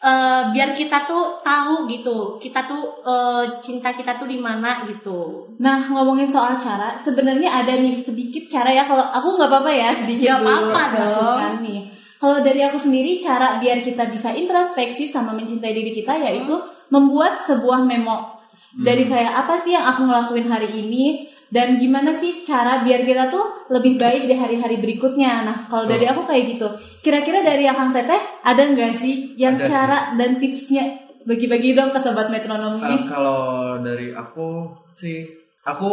[0.03, 2.39] eh, biar kita tuh tahu gitu.
[2.39, 5.51] Kita tuh eh, cinta kita tuh di mana gitu.
[5.59, 8.83] Nah ngomongin soal cara, sebenarnya ada nih sedikit cara ya.
[8.87, 11.63] Kalau aku nggak apa-apa ya sedikit apa-apa dong.
[11.63, 11.81] nih.
[12.19, 16.59] Kalau dari aku sendiri cara biar kita bisa introspeksi sama mencintai diri kita yaitu
[16.91, 18.43] membuat sebuah memo.
[18.75, 23.33] Dari kayak apa sih yang aku ngelakuin hari ini dan gimana sih cara biar kita
[23.33, 25.49] tuh lebih baik di hari-hari berikutnya.
[25.49, 26.69] Nah kalau dari aku kayak gitu.
[27.01, 29.71] Kira-kira dari Akang Teteh ada nggak sih yang Ada sih.
[29.73, 30.85] cara dan tipsnya
[31.29, 33.05] bagi-bagi dong ke sobat metronom ini?
[33.05, 35.29] kalau dari aku sih,
[35.61, 35.91] aku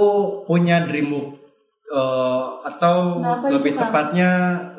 [0.47, 1.44] punya dream book
[1.85, 4.29] eh, atau Nah, apa lebih tepatnya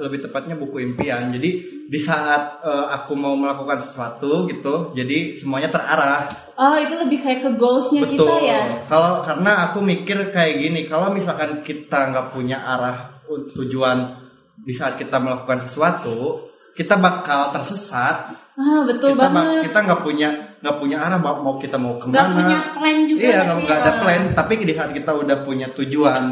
[0.02, 1.30] lebih tepatnya buku impian.
[1.30, 1.50] Jadi
[1.86, 6.26] di saat eh, aku mau melakukan sesuatu gitu, jadi semuanya terarah.
[6.58, 8.48] Oh itu lebih kayak ke goalsnya kita Betul.
[8.48, 8.62] ya.
[8.90, 13.12] Kalau karena aku mikir kayak gini, kalau misalkan kita nggak punya arah
[13.54, 14.18] tujuan
[14.56, 16.42] di saat kita melakukan sesuatu,
[16.74, 18.34] kita bakal tersesat.
[18.56, 19.68] Ah betul kita banget.
[19.68, 20.28] kita nggak punya
[20.64, 22.12] nggak punya arah mau kita mau ke mana.
[22.16, 24.22] nggak punya plan juga Iya, nggak ada plan.
[24.32, 26.22] Tapi di saat kita udah punya tujuan,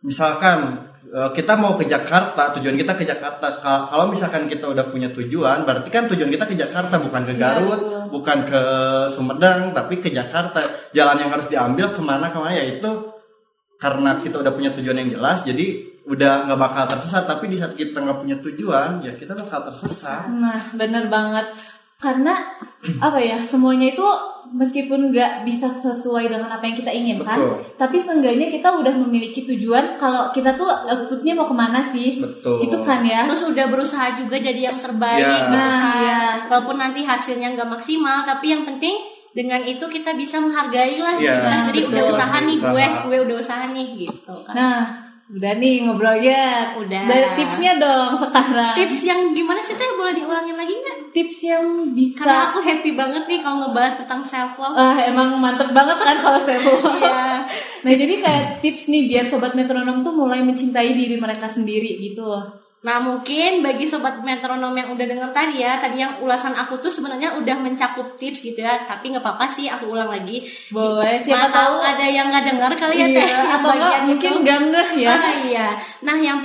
[0.00, 3.58] misalkan eh, kita mau ke Jakarta, tujuan kita ke Jakarta.
[3.58, 7.34] Ka- Kalau misalkan kita udah punya tujuan, berarti kan tujuan kita ke Jakarta, bukan ke
[7.34, 8.00] Iya, Garut, betul.
[8.10, 8.62] bukan ke
[9.10, 10.62] Sumedang, tapi ke Jakarta.
[10.90, 12.90] Jalan yang harus diambil ke mana ke mana yaitu
[13.76, 15.66] karena kita udah punya tujuan yang jelas, jadi
[16.04, 17.24] udah nggak bakal tersesat.
[17.24, 20.28] Tapi di saat kita nggak punya tujuan, ya kita bakal tersesat.
[20.28, 21.48] Nah bener banget.
[22.00, 22.32] Karena
[22.98, 24.06] apa ya semuanya itu
[24.50, 27.54] meskipun nggak bisa sesuai dengan apa yang kita inginkan, Betul.
[27.76, 32.18] tapi seenggaknya kita udah memiliki tujuan kalau kita tuh outputnya mau ke mana sih?
[32.18, 32.58] Betul.
[32.58, 33.28] Itu kan ya.
[33.28, 35.30] terus udah berusaha juga jadi yang terbaik Ya.
[35.36, 35.94] gitu Nah, kan.
[36.00, 36.20] ya.
[36.48, 38.96] walaupun nanti hasilnya nggak maksimal tapi yang penting
[39.30, 41.94] dengan itu kita bisa menghargai lah Ya, kita sendiri betul.
[41.94, 42.72] udah usaha nih Usaha.
[42.72, 44.82] gue gue udah usaha nih gitu kan Nah
[45.30, 46.74] udah nih ngobrolnya.
[46.74, 47.02] Udah.
[47.06, 48.74] Dari tipsnya dong sekarang.
[48.74, 52.18] tips yang gimana sih teh boleh diulangin lagi nggak tips yang bisa.
[52.18, 56.16] karena aku happy banget nih kalau ngebahas tentang self love Ah, emang mantep banget kan
[56.16, 56.90] kalau saya bawa.
[56.94, 57.22] Iya.
[57.80, 62.26] Nah jadi kayak tips nih biar sobat metronom tuh mulai mencintai diri mereka sendiri gitu
[62.26, 62.50] loh.
[62.80, 66.88] Nah mungkin bagi sobat metronom yang udah denger tadi ya Tadi yang ulasan aku tuh
[66.88, 68.88] sebenarnya udah mencakup tips gitu ya.
[68.88, 70.40] Tapi nggak apa-apa sih aku ulang lagi.
[70.68, 73.28] Boleh, siapa Mana tahu ada yang nggak denger kali ya Iya, teh?
[73.28, 75.08] atau enggak bagian mungkin nggak ngeh ya.
[75.10, 75.66] Ah, iya.
[76.00, 76.40] Nah yang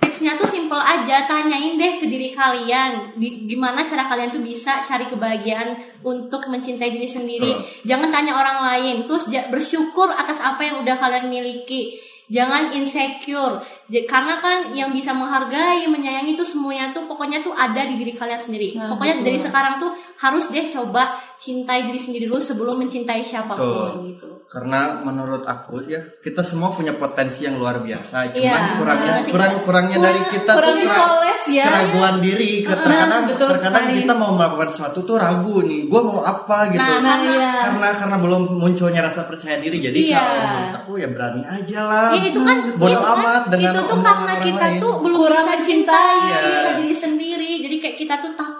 [0.00, 1.28] tipsnya tuh simple aja.
[1.28, 3.12] Tanyain deh ke diri kalian.
[3.14, 7.52] Di- Gimana cara kalian tuh bisa cari kebahagiaan Untuk mencintai diri sendiri.
[7.84, 9.04] Jangan tanya orang lain.
[9.04, 11.92] Terus bersyukur atas apa yang udah kalian miliki
[12.32, 13.60] Jangan insecure.
[14.08, 18.40] Karena kan yang bisa menghargai Menyayangi tuh semuanya tuh Pokoknya tuh ada di diri kalian
[18.40, 18.72] sendiri.
[18.80, 19.26] Nah, Pokoknya betul.
[19.28, 24.33] dari sekarang tuh Harus deh coba Cintai diri sendiri dulu Sebelum mencintai siapa pun gitu
[24.46, 28.30] Karena menurut aku ya kita semua punya potensi yang luar biasa.
[28.30, 31.64] Cuman Iya, kurangnya kurang kurangnya dari kita kurang tuh dipoles ya.
[31.64, 32.52] keraguan diri.
[32.60, 34.00] Ke- Terkadang betul terkadang sekali.
[34.00, 35.80] kita mau melakukan sesuatu tuh ragu nih.
[35.84, 36.80] Gue mau apa gitu.
[36.80, 37.50] Nah, Nah, iya.
[37.64, 39.78] karena karena belum munculnya rasa percaya diri.
[39.80, 40.18] Jadi Iya.
[40.18, 42.08] kalau menurut aku ya berani aja lah.
[42.12, 44.78] Ya itu kan Bodo itu kan- amat dengan itu tuh karena orang kita lain.
[44.78, 46.18] tuh belum Kurang bisa mencintai.
[46.20, 46.70] cintai Iya.
[46.76, 47.43] diri sendiri.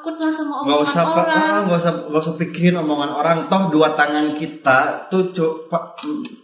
[0.05, 1.41] Takut lah sama nggak omongan usah pe- orang.
[1.49, 4.79] ah, nggak usah nggak usah pikirin omongan orang toh dua tangan kita
[5.09, 5.97] tuh coba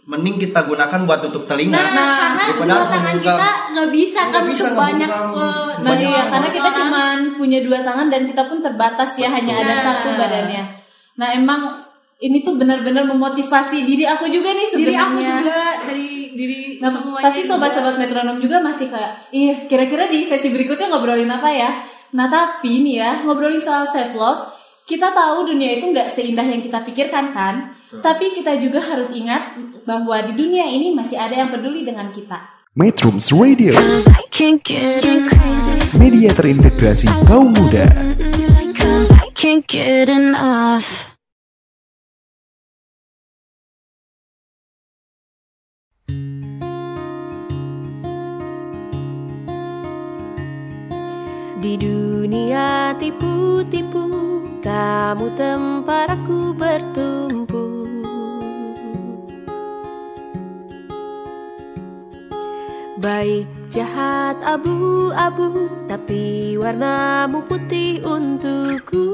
[0.07, 4.41] mending kita gunakan buat tutup telinga Nah, karena Daripada dua tangan kita nggak bisa kan
[4.43, 6.79] bisa untuk banyak eh, Nah banyak iya karena kita orang.
[6.79, 9.79] cuman punya dua tangan dan kita pun terbatas ya hanya ada Nah.
[9.79, 10.63] satu badannya.
[11.13, 11.61] Nah emang
[12.19, 15.37] ini tuh benar-benar memotivasi diri aku juga nih diri aku sebenarnya.
[15.37, 20.49] juga dari diri Nah, semuanya pasti sobat-sobat metronom juga masih kayak, ih kira-kira di sesi
[20.49, 21.69] berikutnya ngobrolin apa ya?
[22.11, 24.41] Nah tapi nih ya ngobrolin soal self love,
[24.83, 27.71] kita tahu dunia itu nggak seindah yang kita pikirkan kan?
[28.03, 32.63] Tapi kita juga harus ingat bahwa di dunia ini masih ada yang peduli dengan kita.
[32.71, 35.75] Metrums Radio, Cause I can't get crazy.
[35.99, 37.83] media terintegrasi kaum muda.
[51.61, 54.09] Di dunia tipu-tipu
[54.65, 57.85] Kamu tempat aku bertumpu.
[62.97, 69.05] Baik jahat abu-abu Tapi warnamu putih untukku.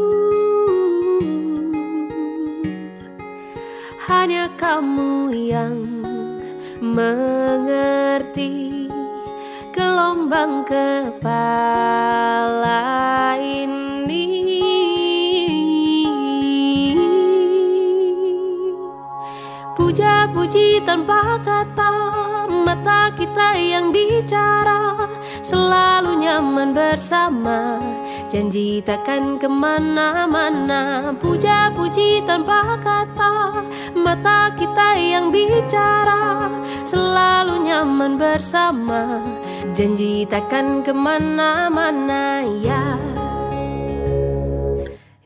[4.08, 5.84] Hanya kamu yang
[6.80, 8.77] mengerti
[9.78, 11.38] gelombang kepala
[13.38, 14.26] ini.
[19.78, 21.94] Puja-puji tanpa kata
[22.66, 25.06] Mata kita yang bicara
[25.46, 27.78] Selalu nyaman bersama.
[28.28, 31.14] Janji takkan ke mana-mana.
[31.22, 33.62] Puja-puji tanpa kata
[33.94, 36.50] Mata kita yang bicara
[36.84, 39.22] Selalu nyaman bersama
[39.78, 42.98] Janji takkan ke mana-mana ya.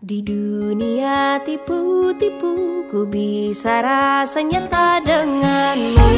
[0.03, 6.11] Di dunia tipu-tipu Ku bisa rasa nyata denganmu.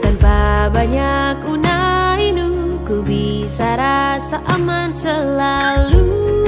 [0.00, 6.43] Tanpa banyak unainu Ku bisa rasa aman selalu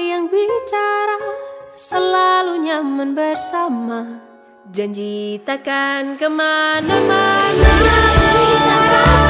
[0.00, 1.20] yang bicara
[1.80, 4.20] Selalu nyaman bersama.
[4.68, 7.72] Janji takkan ke mana-mana.
[7.80, 9.29] Selalu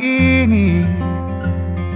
[0.00, 0.82] ini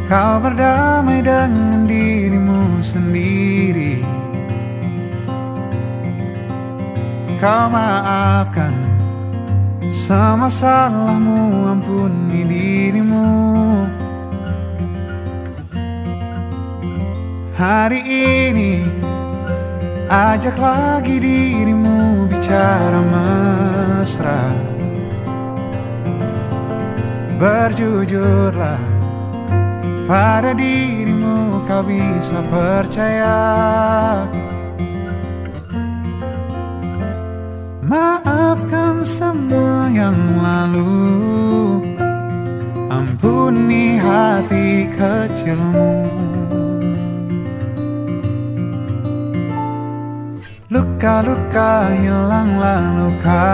[0.05, 4.05] kau berdamai dengan dirimu sendiri.
[7.41, 8.73] Kau maafkan
[9.89, 13.29] semua salahmu ampuni dirimu.
[17.55, 18.83] Hari ini
[20.11, 24.74] ajak lagi dirimu bicara mesra
[27.35, 28.79] Berjujurlah
[30.07, 33.39] pada dirimu kau bisa percaya.
[37.83, 40.95] Maafkan semua yang lalu.
[42.95, 46.07] Ampuni hati kecilmu.
[50.71, 53.47] Luka-luka hilanglah luka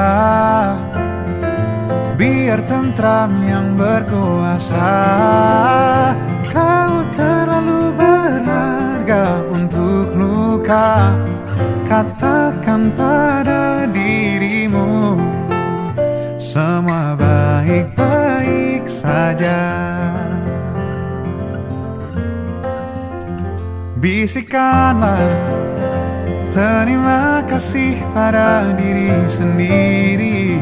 [2.20, 4.92] Biar tentram yang berkuasa
[6.52, 11.16] Kau terlalu berharga untuk luka.
[11.88, 15.16] Katakan pada dirimu
[16.36, 19.64] Semua baik-baik saja.
[23.96, 25.24] Bisikanlah
[26.52, 30.60] Terima kasih pada diri sendiri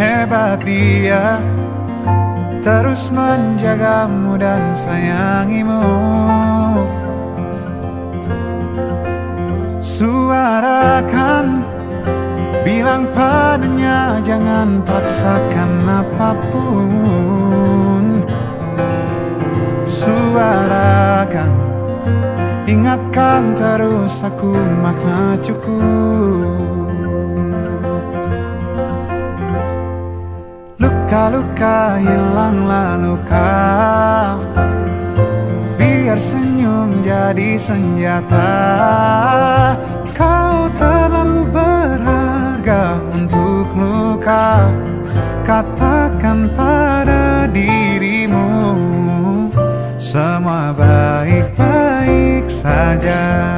[0.00, 1.36] Hebat dia.
[2.64, 5.84] Terus menjagamu dan sayangimu.
[9.84, 11.60] Suarakan
[12.64, 18.04] Bilang padanya jangan paksakan apa pun.
[19.84, 21.52] Suarakan
[22.64, 26.59] Ingatkan terus aku makna cukup
[31.10, 34.38] Luka-luka hilang lalu kau
[35.74, 38.54] Biar senyum jadi senjata.
[40.14, 44.70] Kau terlalu berharga untuk luka
[45.42, 48.46] Katakan pada dirimu.
[49.98, 53.50] Semua baik-baik saja.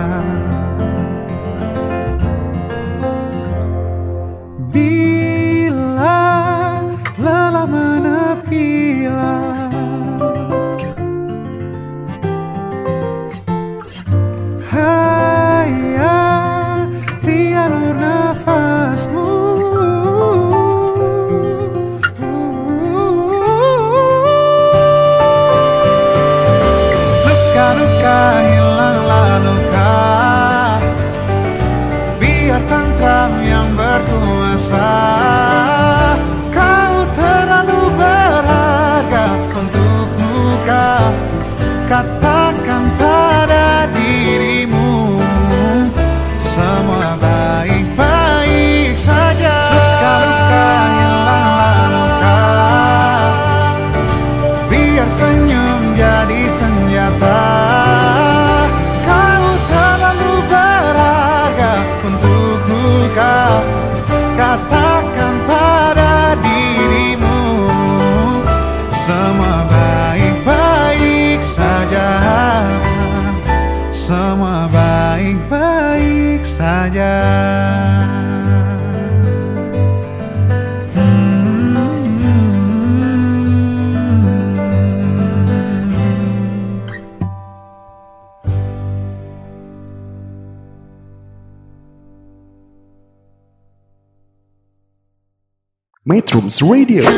[96.53, 97.09] Metrums Radio,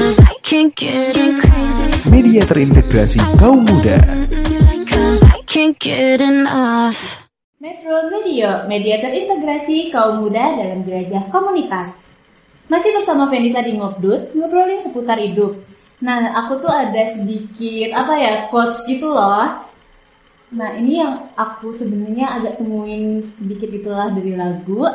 [2.07, 3.99] media terintegrasi kaum muda.
[7.59, 11.99] Metro Radio, media terintegrasi kaum muda dalam jelajah komunitas.
[12.71, 15.67] Masih bersama Venita di Ngobdut, ngobrolin seputar hidup.
[15.99, 19.51] Nah, aku tuh ada sedikit apa ya quotes gitu loh.
[20.55, 24.87] Nah, ini yang aku sebenarnya agak temuin sedikit itulah dari lagu.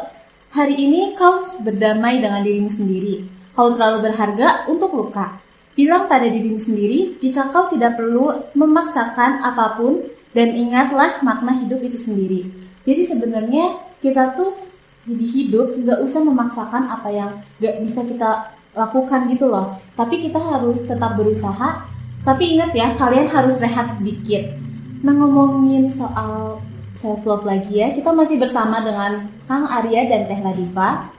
[0.56, 3.39] Hari ini kau berdamai dengan dirimu sendiri.
[3.60, 5.36] Kau terlalu berharga untuk luka.
[5.76, 9.99] Bilang pada dirimu sendiri jika kau tidak perlu memaksakan apa pun
[10.32, 12.47] dan ingatlah makna hidup itu sendiri.
[12.88, 14.55] Jadi sebenarnya kita tuh
[15.03, 19.76] di hidup nggak usah memaksakan apa yang nggak bisa kita lakukan gitu loh.
[19.91, 21.84] Tapi kita harus tetap berusaha.
[22.24, 24.55] Tapi ingat ya, kalian harus rehat sedikit.
[25.03, 26.64] Nah ngomongin soal
[26.95, 31.18] self love lagi ya, kita masih bersama dengan Kang Arya dan Teh Ladifa.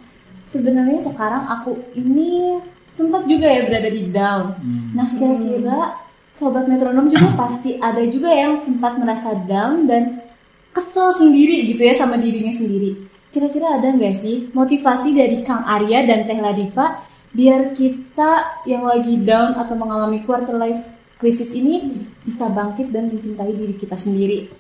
[0.51, 2.59] Sebenarnya sekarang aku ini
[2.91, 4.59] sempat juga ya berada di down.
[4.99, 5.95] Nah kira-kira
[6.35, 10.27] sobat metronom juga pasti ada juga yang sempat merasa down dan
[10.75, 12.99] kesel sendiri gitu ya sama dirinya sendiri.
[13.31, 16.99] Kira-kira ada nggak sih motivasi dari Kang Arya dan Teh Ladifa
[17.31, 20.83] biar kita yang lagi down atau mengalami quarter life
[21.23, 24.60] crisis ini bisa bangkit dan mencintai diri kita sendiri.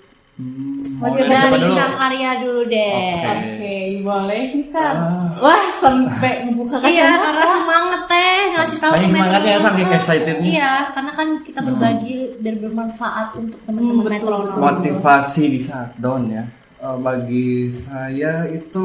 [1.00, 1.76] Masih dari siapa dari dulu?
[1.76, 2.92] Kang Arya dulu deh.
[2.92, 3.30] Oke.
[3.30, 3.74] Oke,
[4.04, 4.98] boleh nih Kang.
[5.36, 9.66] Wah, sampai membuka Iya, karena semangat teh ngasih tahu Saking semangatnya, metronom.
[9.66, 10.48] saking excitednya.
[10.50, 14.56] Iya, karena kan kita berbagi dan bermanfaat untuk teman-teman metronom.
[14.56, 16.44] motivasi di saat down ya
[16.80, 18.84] Eh, bagi saya itu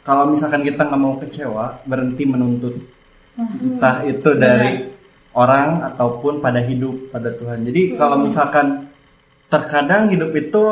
[0.00, 2.78] kalau misalkan kita nggak mau kecewa berhenti menuntut
[3.36, 4.86] entah itu dari
[5.34, 8.86] orang ataupun pada hidup pada Tuhan jadi kalau misalkan
[9.46, 10.64] terkadang hidup itu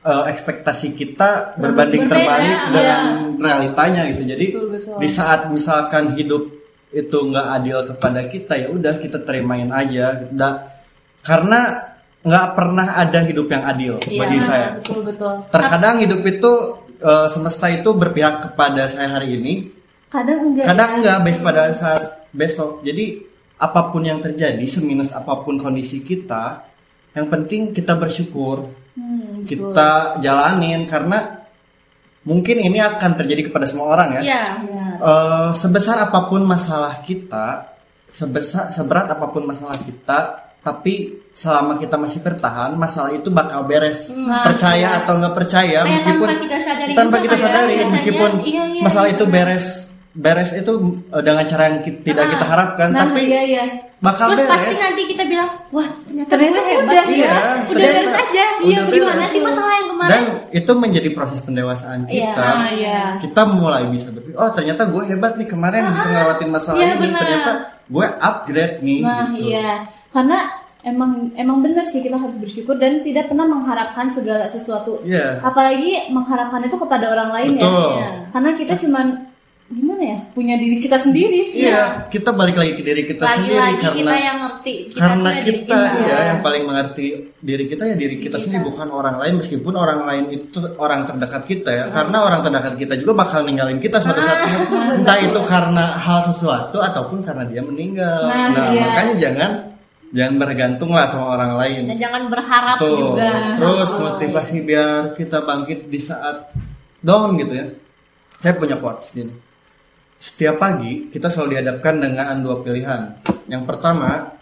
[0.00, 2.70] eh, ekspektasi kita berbanding berbeda, terbalik iya.
[2.70, 3.02] dengan
[3.36, 4.96] realitanya gitu jadi Betul, betul.
[4.98, 6.42] di saat misalkan hidup
[6.90, 10.78] itu nggak adil kepada kita ya udah kita terimain aja Da-
[11.20, 11.90] karena
[12.20, 15.34] nggak pernah ada hidup yang adil bagi Iya, saya Betul betul.
[15.50, 16.52] terkadang hidup itu
[17.00, 19.54] eh, semesta itu berpihak kepada saya hari ini
[20.06, 20.64] Kadang enggak.
[20.70, 20.96] kadang ya.
[20.96, 23.18] enggak bes pada saat besok jadi
[23.56, 26.62] apa pun yang terjadi seminus apa pun kondisi kita
[27.14, 29.74] yang penting kita bersyukur Hmm, betul.
[29.74, 29.90] kita
[30.22, 31.42] jalanin karena
[32.22, 34.22] mungkin ini akan terjadi kepada semua orang ya.
[34.22, 34.42] Iya.
[34.94, 37.74] Eh, sebesar apa pun masalah kita
[38.06, 40.18] sebesar seberat apa pun masalah kita
[40.62, 45.90] tapi selama kita masih bertahan masalah itu bakal beres Nah, percaya atau nggak percaya Kayak
[45.90, 49.24] meskipun tanpa kita sadari tanpa kita kan ya, sadari meskipun Iya, iya, masalah iya, itu
[49.26, 49.66] beres
[50.14, 50.72] beres itu
[51.08, 53.64] eh, dengan cara yang tidak Ah, kita harapkan Nah, tapi iya iya.
[53.98, 57.10] bakal Terus beres pasti nanti kita bilang, wah ternyata, Ternyata gue hebat udah ya.
[57.10, 58.44] Iya, udah ternyata beres aja.
[58.46, 59.30] udah Iya, gimana beres.
[59.30, 60.10] sih masalah yang kemarin?
[60.10, 63.00] dan itu menjadi proses pendewasaan kita Ah, iya.
[63.18, 67.00] kita mulai bisa berpikir oh ternyata gue hebat nih kemarin bisa ngelewatin masalah iya, ini
[67.02, 67.20] benar.
[67.20, 67.50] ternyata
[67.84, 69.44] gue upgrade nih Nah, gitu.
[69.48, 69.70] iya.
[70.08, 70.38] Karena
[70.80, 75.02] emang emang benar sih kita harus bersyukur dan tidak pernah mengharapkan segala sesuatu.
[75.02, 75.40] Iya.
[75.40, 77.88] Apalagi mengharapkan itu kepada orang lain Betul.
[77.96, 78.08] ya.
[78.30, 79.06] Karena kita cuman
[79.72, 80.18] gimana ya?
[80.36, 81.64] Punya diri kita sendiri sih.
[81.64, 85.28] Iya, kita balik lagi ke diri kita sendiri lagi-lagi karena kita yang ngerti kita karena
[85.32, 87.04] diri kita ya yang paling mengerti
[87.40, 89.32] diri kita ya diri kita sendiri bukan orang lain.
[89.40, 93.80] Meskipun orang lain itu orang terdekat kita ya karena orang terdekat kita juga bakal ninggalin
[93.80, 94.52] kita suatu saat.
[95.00, 98.28] Entah itu karena hal sesuatu ataupun karena dia meninggal.
[98.28, 98.84] Nah, nah, iya.
[98.84, 99.50] makanya jangan
[100.14, 101.82] jangan bergantung lah sama orang lain.
[101.90, 103.56] Dan jangan berharap Tuh, juga.
[103.56, 106.52] Terus Oh, motivasi biar kita bangkit di saat
[107.02, 107.66] down gitu ya.
[108.38, 109.32] Saya punya quotes gini.
[110.24, 113.12] Setiap pagi kita selalu dihadapkan dengan dua pilihan.
[113.44, 114.32] Yang pertama,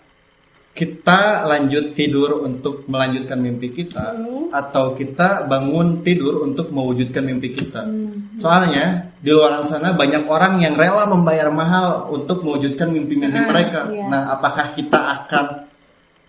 [0.72, 4.14] kita lanjut tidur untuk melanjutkan mimpi kita
[4.54, 7.82] atau kita bangun tidur untuk mewujudkan mimpi kita.
[8.38, 13.80] Soalnya di luar sana banyak orang yang rela membayar mahal untuk mewujudkan mimpi-mimpi Ah, mereka.
[13.90, 14.06] iya.
[14.06, 15.66] Nah, apakah kita akan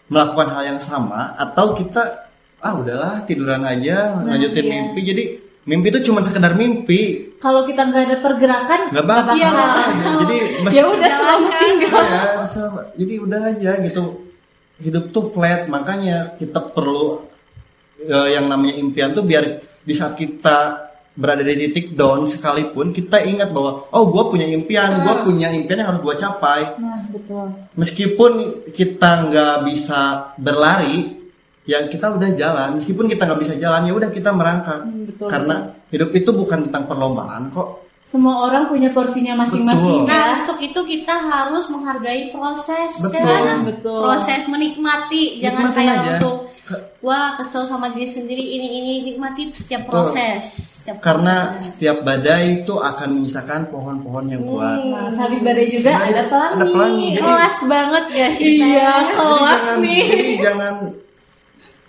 [0.10, 2.26] melakukan hal yang sama atau kita
[2.58, 4.72] ah udahlah tiduran aja Nah, lanjutin iya.
[4.82, 5.00] mimpi.
[5.06, 5.24] Jadi
[5.64, 7.32] mimpi itu cuma sekedar mimpi.
[7.38, 9.34] kalau kita nggak ada pergerakan Nggak bakal.
[9.34, 9.52] Iya.
[10.20, 10.38] Jadi
[10.72, 12.82] ya udah selamat tinggal Ya, sama.
[12.94, 14.04] jadi udah aja gitu.
[14.76, 17.24] Hidup tuh flat, makanya kita perlu
[17.98, 19.44] eh, yang namanya impian tuh biar
[19.80, 20.84] di saat kita
[21.14, 25.78] berada di titik down sekalipun kita ingat bahwa oh gue punya impian, gue punya impian
[25.78, 26.74] yang harus gue capai.
[26.76, 28.32] nah betul Meskipun
[28.74, 31.23] kita nggak bisa berlari,
[31.64, 32.70] ya kita udah jalan.
[32.78, 34.82] Meskipun kita nggak bisa jalan, ya udah kita merangkak.
[34.82, 35.56] Hmm, betul, Karena
[35.88, 37.82] hidup itu bukan tentang perlombaan kok.
[38.04, 43.24] semua orang punya porsinya masing-masing ya Nah, untuk itu kita harus menghargai proses, Betul.
[43.24, 43.64] kan?
[43.64, 44.02] Betul.
[44.04, 46.04] Proses menikmati, jangan Nikmatin kayak aja.
[46.12, 46.36] langsung
[47.00, 50.12] wah kesel sama diri sendiri ini ini nikmati setiap Betul.
[50.12, 50.42] proses.
[50.76, 51.64] Setiap Karena proses.
[51.66, 54.80] setiap badai itu akan menyisakan pohon-pohon yang kuat.
[54.84, 56.54] Nah, habis badai juga ada pelangi.
[56.54, 57.08] ada pelangi.
[57.16, 58.52] Kelas banget gak sih?
[58.60, 60.04] Iya, kelas jangan, nih.
[60.04, 60.74] jadi jangan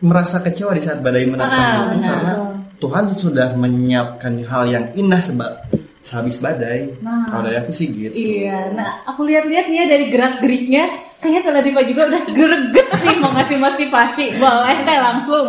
[0.04, 2.34] merasa kecewa di saat badai menerpa Ah, karena
[2.76, 5.64] Tuhan sudah menyiapkan hal yang indah sebab
[6.04, 7.00] sehabis badai.
[7.00, 7.24] Nah.
[7.26, 8.12] Kalau dari aku sih gitu.
[8.12, 10.84] Iya, nah aku lihat-lihat nih ya dari gerak-geriknya
[11.16, 14.26] kayaknya Tela Diva juga udah greget nih mau ngasih motivasi.
[14.36, 15.48] Boleh teh langsung.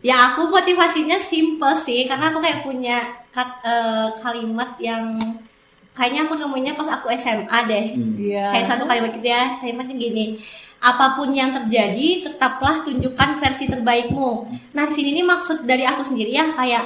[0.00, 2.96] Ya aku motivasinya simple sih karena aku kayak punya
[3.28, 5.20] kat- eh, kalimat yang
[5.92, 7.86] kayaknya aku nemunya pas aku SMA deh.
[8.18, 8.56] Iya.
[8.56, 10.40] Kayak satu kalimat gitu ya, kalimatnya gini.
[10.84, 14.30] Apa pun yang terjadi, tetaplah tunjukkan versi terbaikmu.
[14.76, 16.84] Nah, sini nih maksud dari aku sendiri ya kayak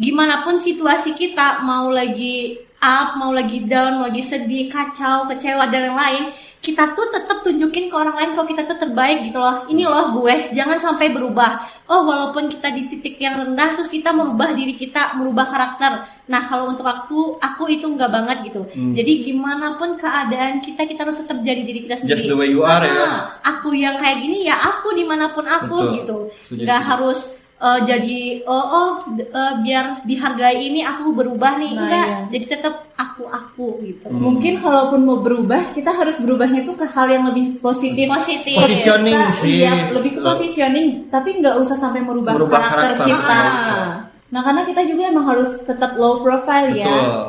[0.00, 5.66] gimana pun situasi kita mau lagi up, mau lagi down, mau lagi sedih, kacau, kecewa
[5.68, 6.24] dan yang lain,
[6.62, 9.66] kita tuh tetap tunjukin ke orang lain kalau kita tuh terbaik gitu loh.
[9.66, 11.58] Ini loh gue, jangan sampai berubah.
[11.90, 16.17] Oh, walaupun kita di titik yang rendah terus kita merubah diri kita, merubah karakter.
[16.28, 18.60] Nah, kalau untuk aku, aku itu enggak banget gitu.
[18.68, 18.92] Hmm.
[18.92, 22.12] Jadi gimana pun keadaan kita, kita harus tetap jadi diri kita sendiri.
[22.14, 22.92] Just the way you are, ya.
[22.92, 23.18] Nah,
[23.48, 25.94] Aku yang kayak gini ya aku di mana pun aku Betul.
[25.96, 26.18] gitu.
[26.30, 26.90] Setuju, Nggak setuju.
[26.90, 27.20] harus
[27.58, 32.18] eh, jadi oh oh eh, biar dihargai ini aku berubah nih Nah, enggak iya.
[32.30, 34.20] jadi tetap aku aku gitu Hmm.
[34.20, 38.06] Mungkin kalaupun mau berubah, kita harus berubahnya tuh ke hal yang lebih positif.
[38.06, 38.54] Positif.
[38.54, 39.54] Positioning Kita- sih.
[39.60, 43.38] Iya, lebih ke positioning, tapi nggak usah sampai merubah, Merubah karakter, karakter, kita.
[43.56, 43.88] usah.
[44.28, 46.84] Nah, karena kita juga emang harus tetap low profile ya.
[46.84, 47.20] Betul.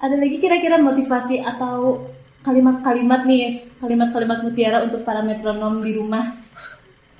[0.00, 2.08] Ada lagi kira-kira motivasi atau
[2.40, 6.24] kalimat-kalimat nih, kalimat-kalimat mutiara untuk para metronom di rumah?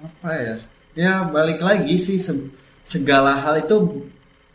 [0.01, 0.57] Apa ya?
[0.97, 2.49] Ya balik lagi sih se-
[2.81, 4.09] segala hal itu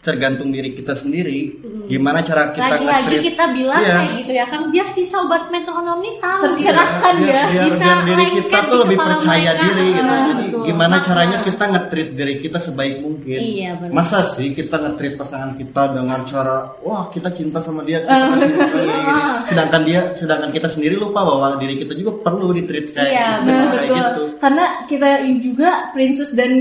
[0.05, 1.57] tergantung diri kita sendiri.
[1.85, 3.93] Gimana cara kita lagi-lagi kita bilang Iya.
[3.95, 7.85] kayak gitu ya kan biar si sobat metronom nih tahu Tercerahkan biar, ya, biar, bisa
[7.85, 9.63] biar diri kita tuh lebih percaya mereka.
[9.63, 10.01] diri gitu.
[10.03, 10.63] Ah, Jadi betul.
[10.63, 11.05] gimana Makanya.
[11.05, 13.37] caranya kita nge-treat diri kita sebaik mungkin.
[13.37, 13.93] Iya, benar.
[13.93, 18.49] Masa sih kita nge-treat pasangan kita dengan cara wah kita cinta sama dia kita kasih
[18.51, 19.21] makan gini, gini.
[19.49, 23.45] sedangkan dia sedangkan kita sendiri lupa bahwa diri kita juga perlu di-treat kayak Iya, gitu,
[23.45, 23.97] Nah, kayak betul.
[23.97, 24.23] gitu.
[24.35, 26.51] Karena kita ini juga princess dan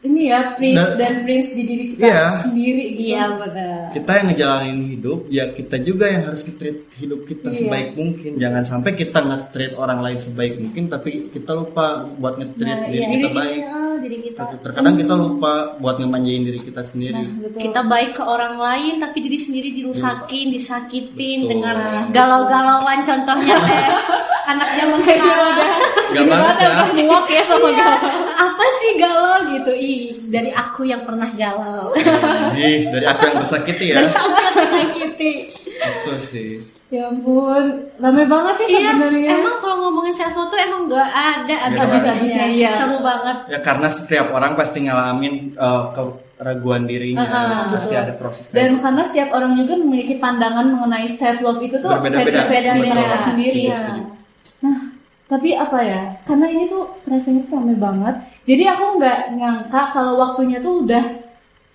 [0.00, 2.24] ini ya, prince Nah, dan prince di diri kita iya.
[2.40, 3.02] sendiri gitu.
[3.06, 7.58] iya benar kita yang ngejalanin hidup ya kita juga yang harus nge-treat hidup kita Iya.
[7.60, 12.78] sebaik mungkin jangan sampai kita nge-treat orang lain sebaik mungkin tapi kita lupa buat nge-treat
[12.78, 13.08] Nah, diri iya.
[13.10, 17.60] kita diri baik ah, diri kita terkadang kita lupa buat ngemanjain diri kita sendiri Betul.
[17.60, 21.50] kita baik ke orang lain tapi diri sendiri dirusakin, disakitin Betul.
[21.50, 21.76] dengan
[22.08, 23.84] galau-galauan contohnya teh
[24.46, 25.56] anak zaman sekarang.
[26.10, 28.10] Gak banget ya muak ya sama Iya, galau.
[28.34, 29.72] apa sih galau gitu?
[29.72, 29.89] Ih,
[30.26, 31.90] dari aku yang pernah galau.
[32.54, 35.30] Ih, dari aku yang tersakiti ya dari aku yang tersakiti.
[35.80, 36.52] itu sih
[36.90, 37.64] Ya ampun,
[37.96, 39.30] rame banget sih Iya, sebenarnya.
[39.32, 42.74] emang kalau ngomongin self love tuh emang gak ada habis-habisnya, iya.
[42.74, 43.46] Seru banget.
[43.46, 48.02] ya karena setiap orang pasti ngalamin uh, keraguan dirinya Uh-uh, pasti betul.
[48.02, 48.82] ada proses Dan gitu.
[48.82, 52.42] karena setiap orang juga memiliki pandangan mengenai self love itu tuh Berbeda-beda.
[53.22, 53.70] sendiri.
[53.70, 54.02] Setuju.
[54.60, 54.76] Nah,
[55.30, 56.02] tapi apa ya?
[56.26, 58.18] Karena ini tuh rasanya tuh rame banget.
[58.42, 61.04] Jadi aku nggak nyangka kalau waktunya tuh udah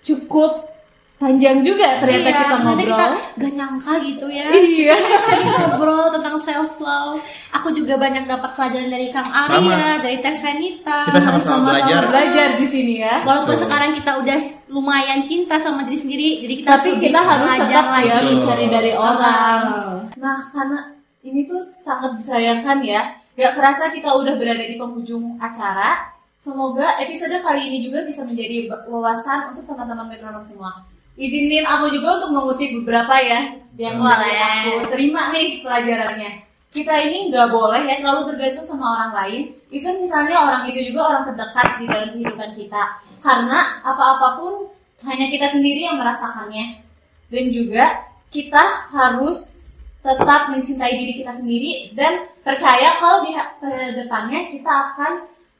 [0.00, 0.68] cukup
[1.16, 2.84] panjang juga ternyata Iya, kita ternyata ngobrol.
[2.84, 3.06] kita
[3.40, 4.96] gak nyangka gitu ya Iya.
[5.32, 7.16] Kita ngobrol tentang self love
[7.50, 12.04] Aku juga banyak dapat pelajaran dari Kang Arya Dari Teh Venita Kita sama-sama belajar.
[12.06, 13.24] belajar di sini ya.
[13.24, 13.64] Walaupun Betul.
[13.64, 14.38] sekarang kita udah
[14.68, 18.28] lumayan cinta sama diri sendiri Jadi kita Tapi kita harus belajar tetap ya lagi.
[18.28, 19.62] mencari dari orang.
[20.14, 20.80] Nah, karena
[21.22, 23.02] ini tuh sangat disayangkan ya.
[23.36, 26.16] Gak kerasa kita udah berada di penghujung acara.
[26.40, 30.72] Semoga episode kali ini juga bisa menjadi wawasan untuk teman-teman metronom semua.
[31.20, 33.44] Izinin aku juga untuk mengutip beberapa ya
[33.76, 36.30] yang kemarin aku terima nih pelajarannya.
[36.72, 39.42] Kita ini nggak boleh ya terlalu bergantung sama orang lain.
[39.68, 42.82] Even misalnya orang itu juga orang terdekat di dalam kehidupan kita.
[43.20, 44.72] Karena apa-apapun
[45.04, 46.80] hanya kita sendiri yang merasakannya.
[47.28, 48.00] Dan juga
[48.32, 48.64] kita
[48.96, 49.55] harus
[50.06, 55.12] tetap mencintai diri kita sendiri dan percaya kalau di ke depannya kita akan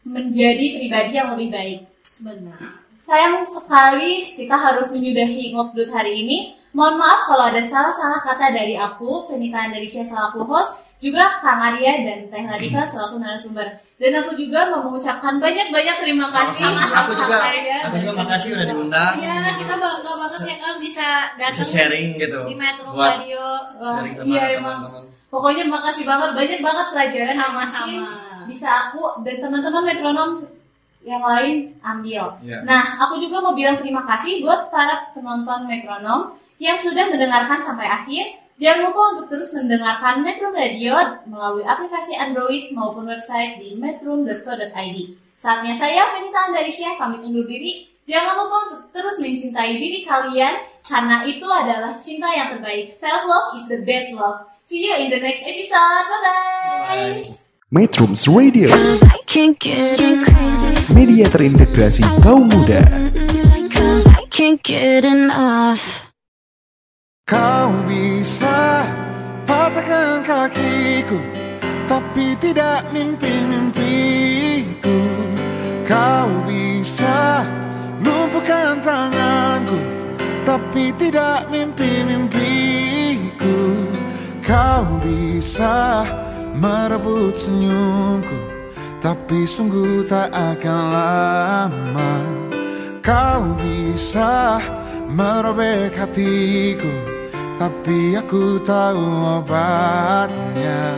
[0.07, 1.80] menjadi pribadi yang lebih baik.
[2.22, 2.86] Benar.
[3.03, 6.38] Sayang sekali kita harus menyudahi ngobdut hari ini.
[6.70, 12.05] Mohon maaf kalau ada salah-salah kata dari aku, Venita dari selaku host, juga Kang Arya
[12.05, 13.80] dan Teh Radika selaku narasumber.
[13.97, 16.68] Dan aku juga mau mengucapkan banyak-banyak terima kasih.
[16.68, 19.14] Aku juga, Arya aku juga makasih udah diundang.
[19.24, 21.07] Ya, kita bangga banget ya kan bisa
[21.40, 22.40] datang Bisa sharing gitu.
[22.44, 23.44] di Metro Buat Radio.
[23.80, 24.78] Wah, sharing sama iya emang.
[24.84, 25.03] teman-teman.
[25.32, 28.09] Pokoknya makasih banget, banyak banget pelajaran Sama-sama.
[28.44, 30.30] bisa aku dan teman-teman metronom
[31.01, 32.24] yang lain ambil.
[32.44, 32.59] Iya.
[32.68, 37.88] Nah, aku juga mau bilang terima kasih buat para penonton metronom yang sudah mendengarkan sampai
[37.88, 38.44] akhir.
[38.57, 40.96] Jangan lupa untuk terus mendengarkan Metro Radio
[41.28, 44.98] melalui aplikasi Android maupun website di metro.co.id.
[45.36, 47.84] Saatnya saya, Venita Andarisya, pamit undur diri.
[48.09, 50.57] Jangan lupa untuk terus mencintai diri kalian
[50.88, 52.96] karena itu adalah cinta yang terbaik.
[52.96, 54.48] Self love is the best love.
[54.64, 56.07] See you in the next episode.
[56.09, 57.20] Bye bye.
[57.68, 58.70] Metrums Radio,
[60.94, 62.80] media terintegrasi kaum muda.
[63.68, 66.07] Cause I can't get enough.
[67.27, 68.87] Kau bisa
[69.43, 71.18] patahkan kakiku
[71.91, 74.95] Tapi tidak mimpi-mimpiku.
[75.83, 77.43] Kau bisa
[77.99, 79.74] lumpuhkan tanganku
[80.47, 83.59] Tapi tidak mimpi-mimpiku.
[84.39, 86.07] Kau bisa
[86.55, 88.39] merebut senyumku
[89.03, 92.14] Tapi sungguh tak akan lama.
[93.03, 94.62] Kau bisa
[95.11, 97.15] merobek hatiku
[97.57, 99.04] Tapi aku tahu
[99.40, 100.92] obatnya.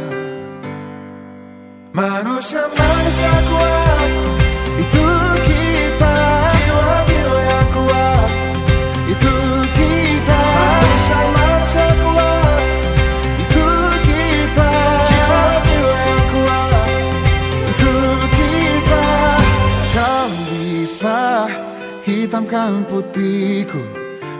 [1.94, 4.11] Manusia-manusia kuat
[4.82, 5.06] Itu
[5.46, 6.18] kita.
[6.50, 8.30] Jiwa-jiwa yang kuat
[9.06, 9.34] Itu
[9.70, 10.42] kita.
[10.59, 12.62] Manusia-manusia kuat
[13.38, 13.66] Itu
[14.02, 14.72] kita.
[15.06, 16.90] Jiwa-jiwa yang kuat
[17.70, 17.94] Itu
[18.34, 19.06] kita.
[19.94, 21.46] Kau bisa
[22.02, 23.97] hitamkan putihku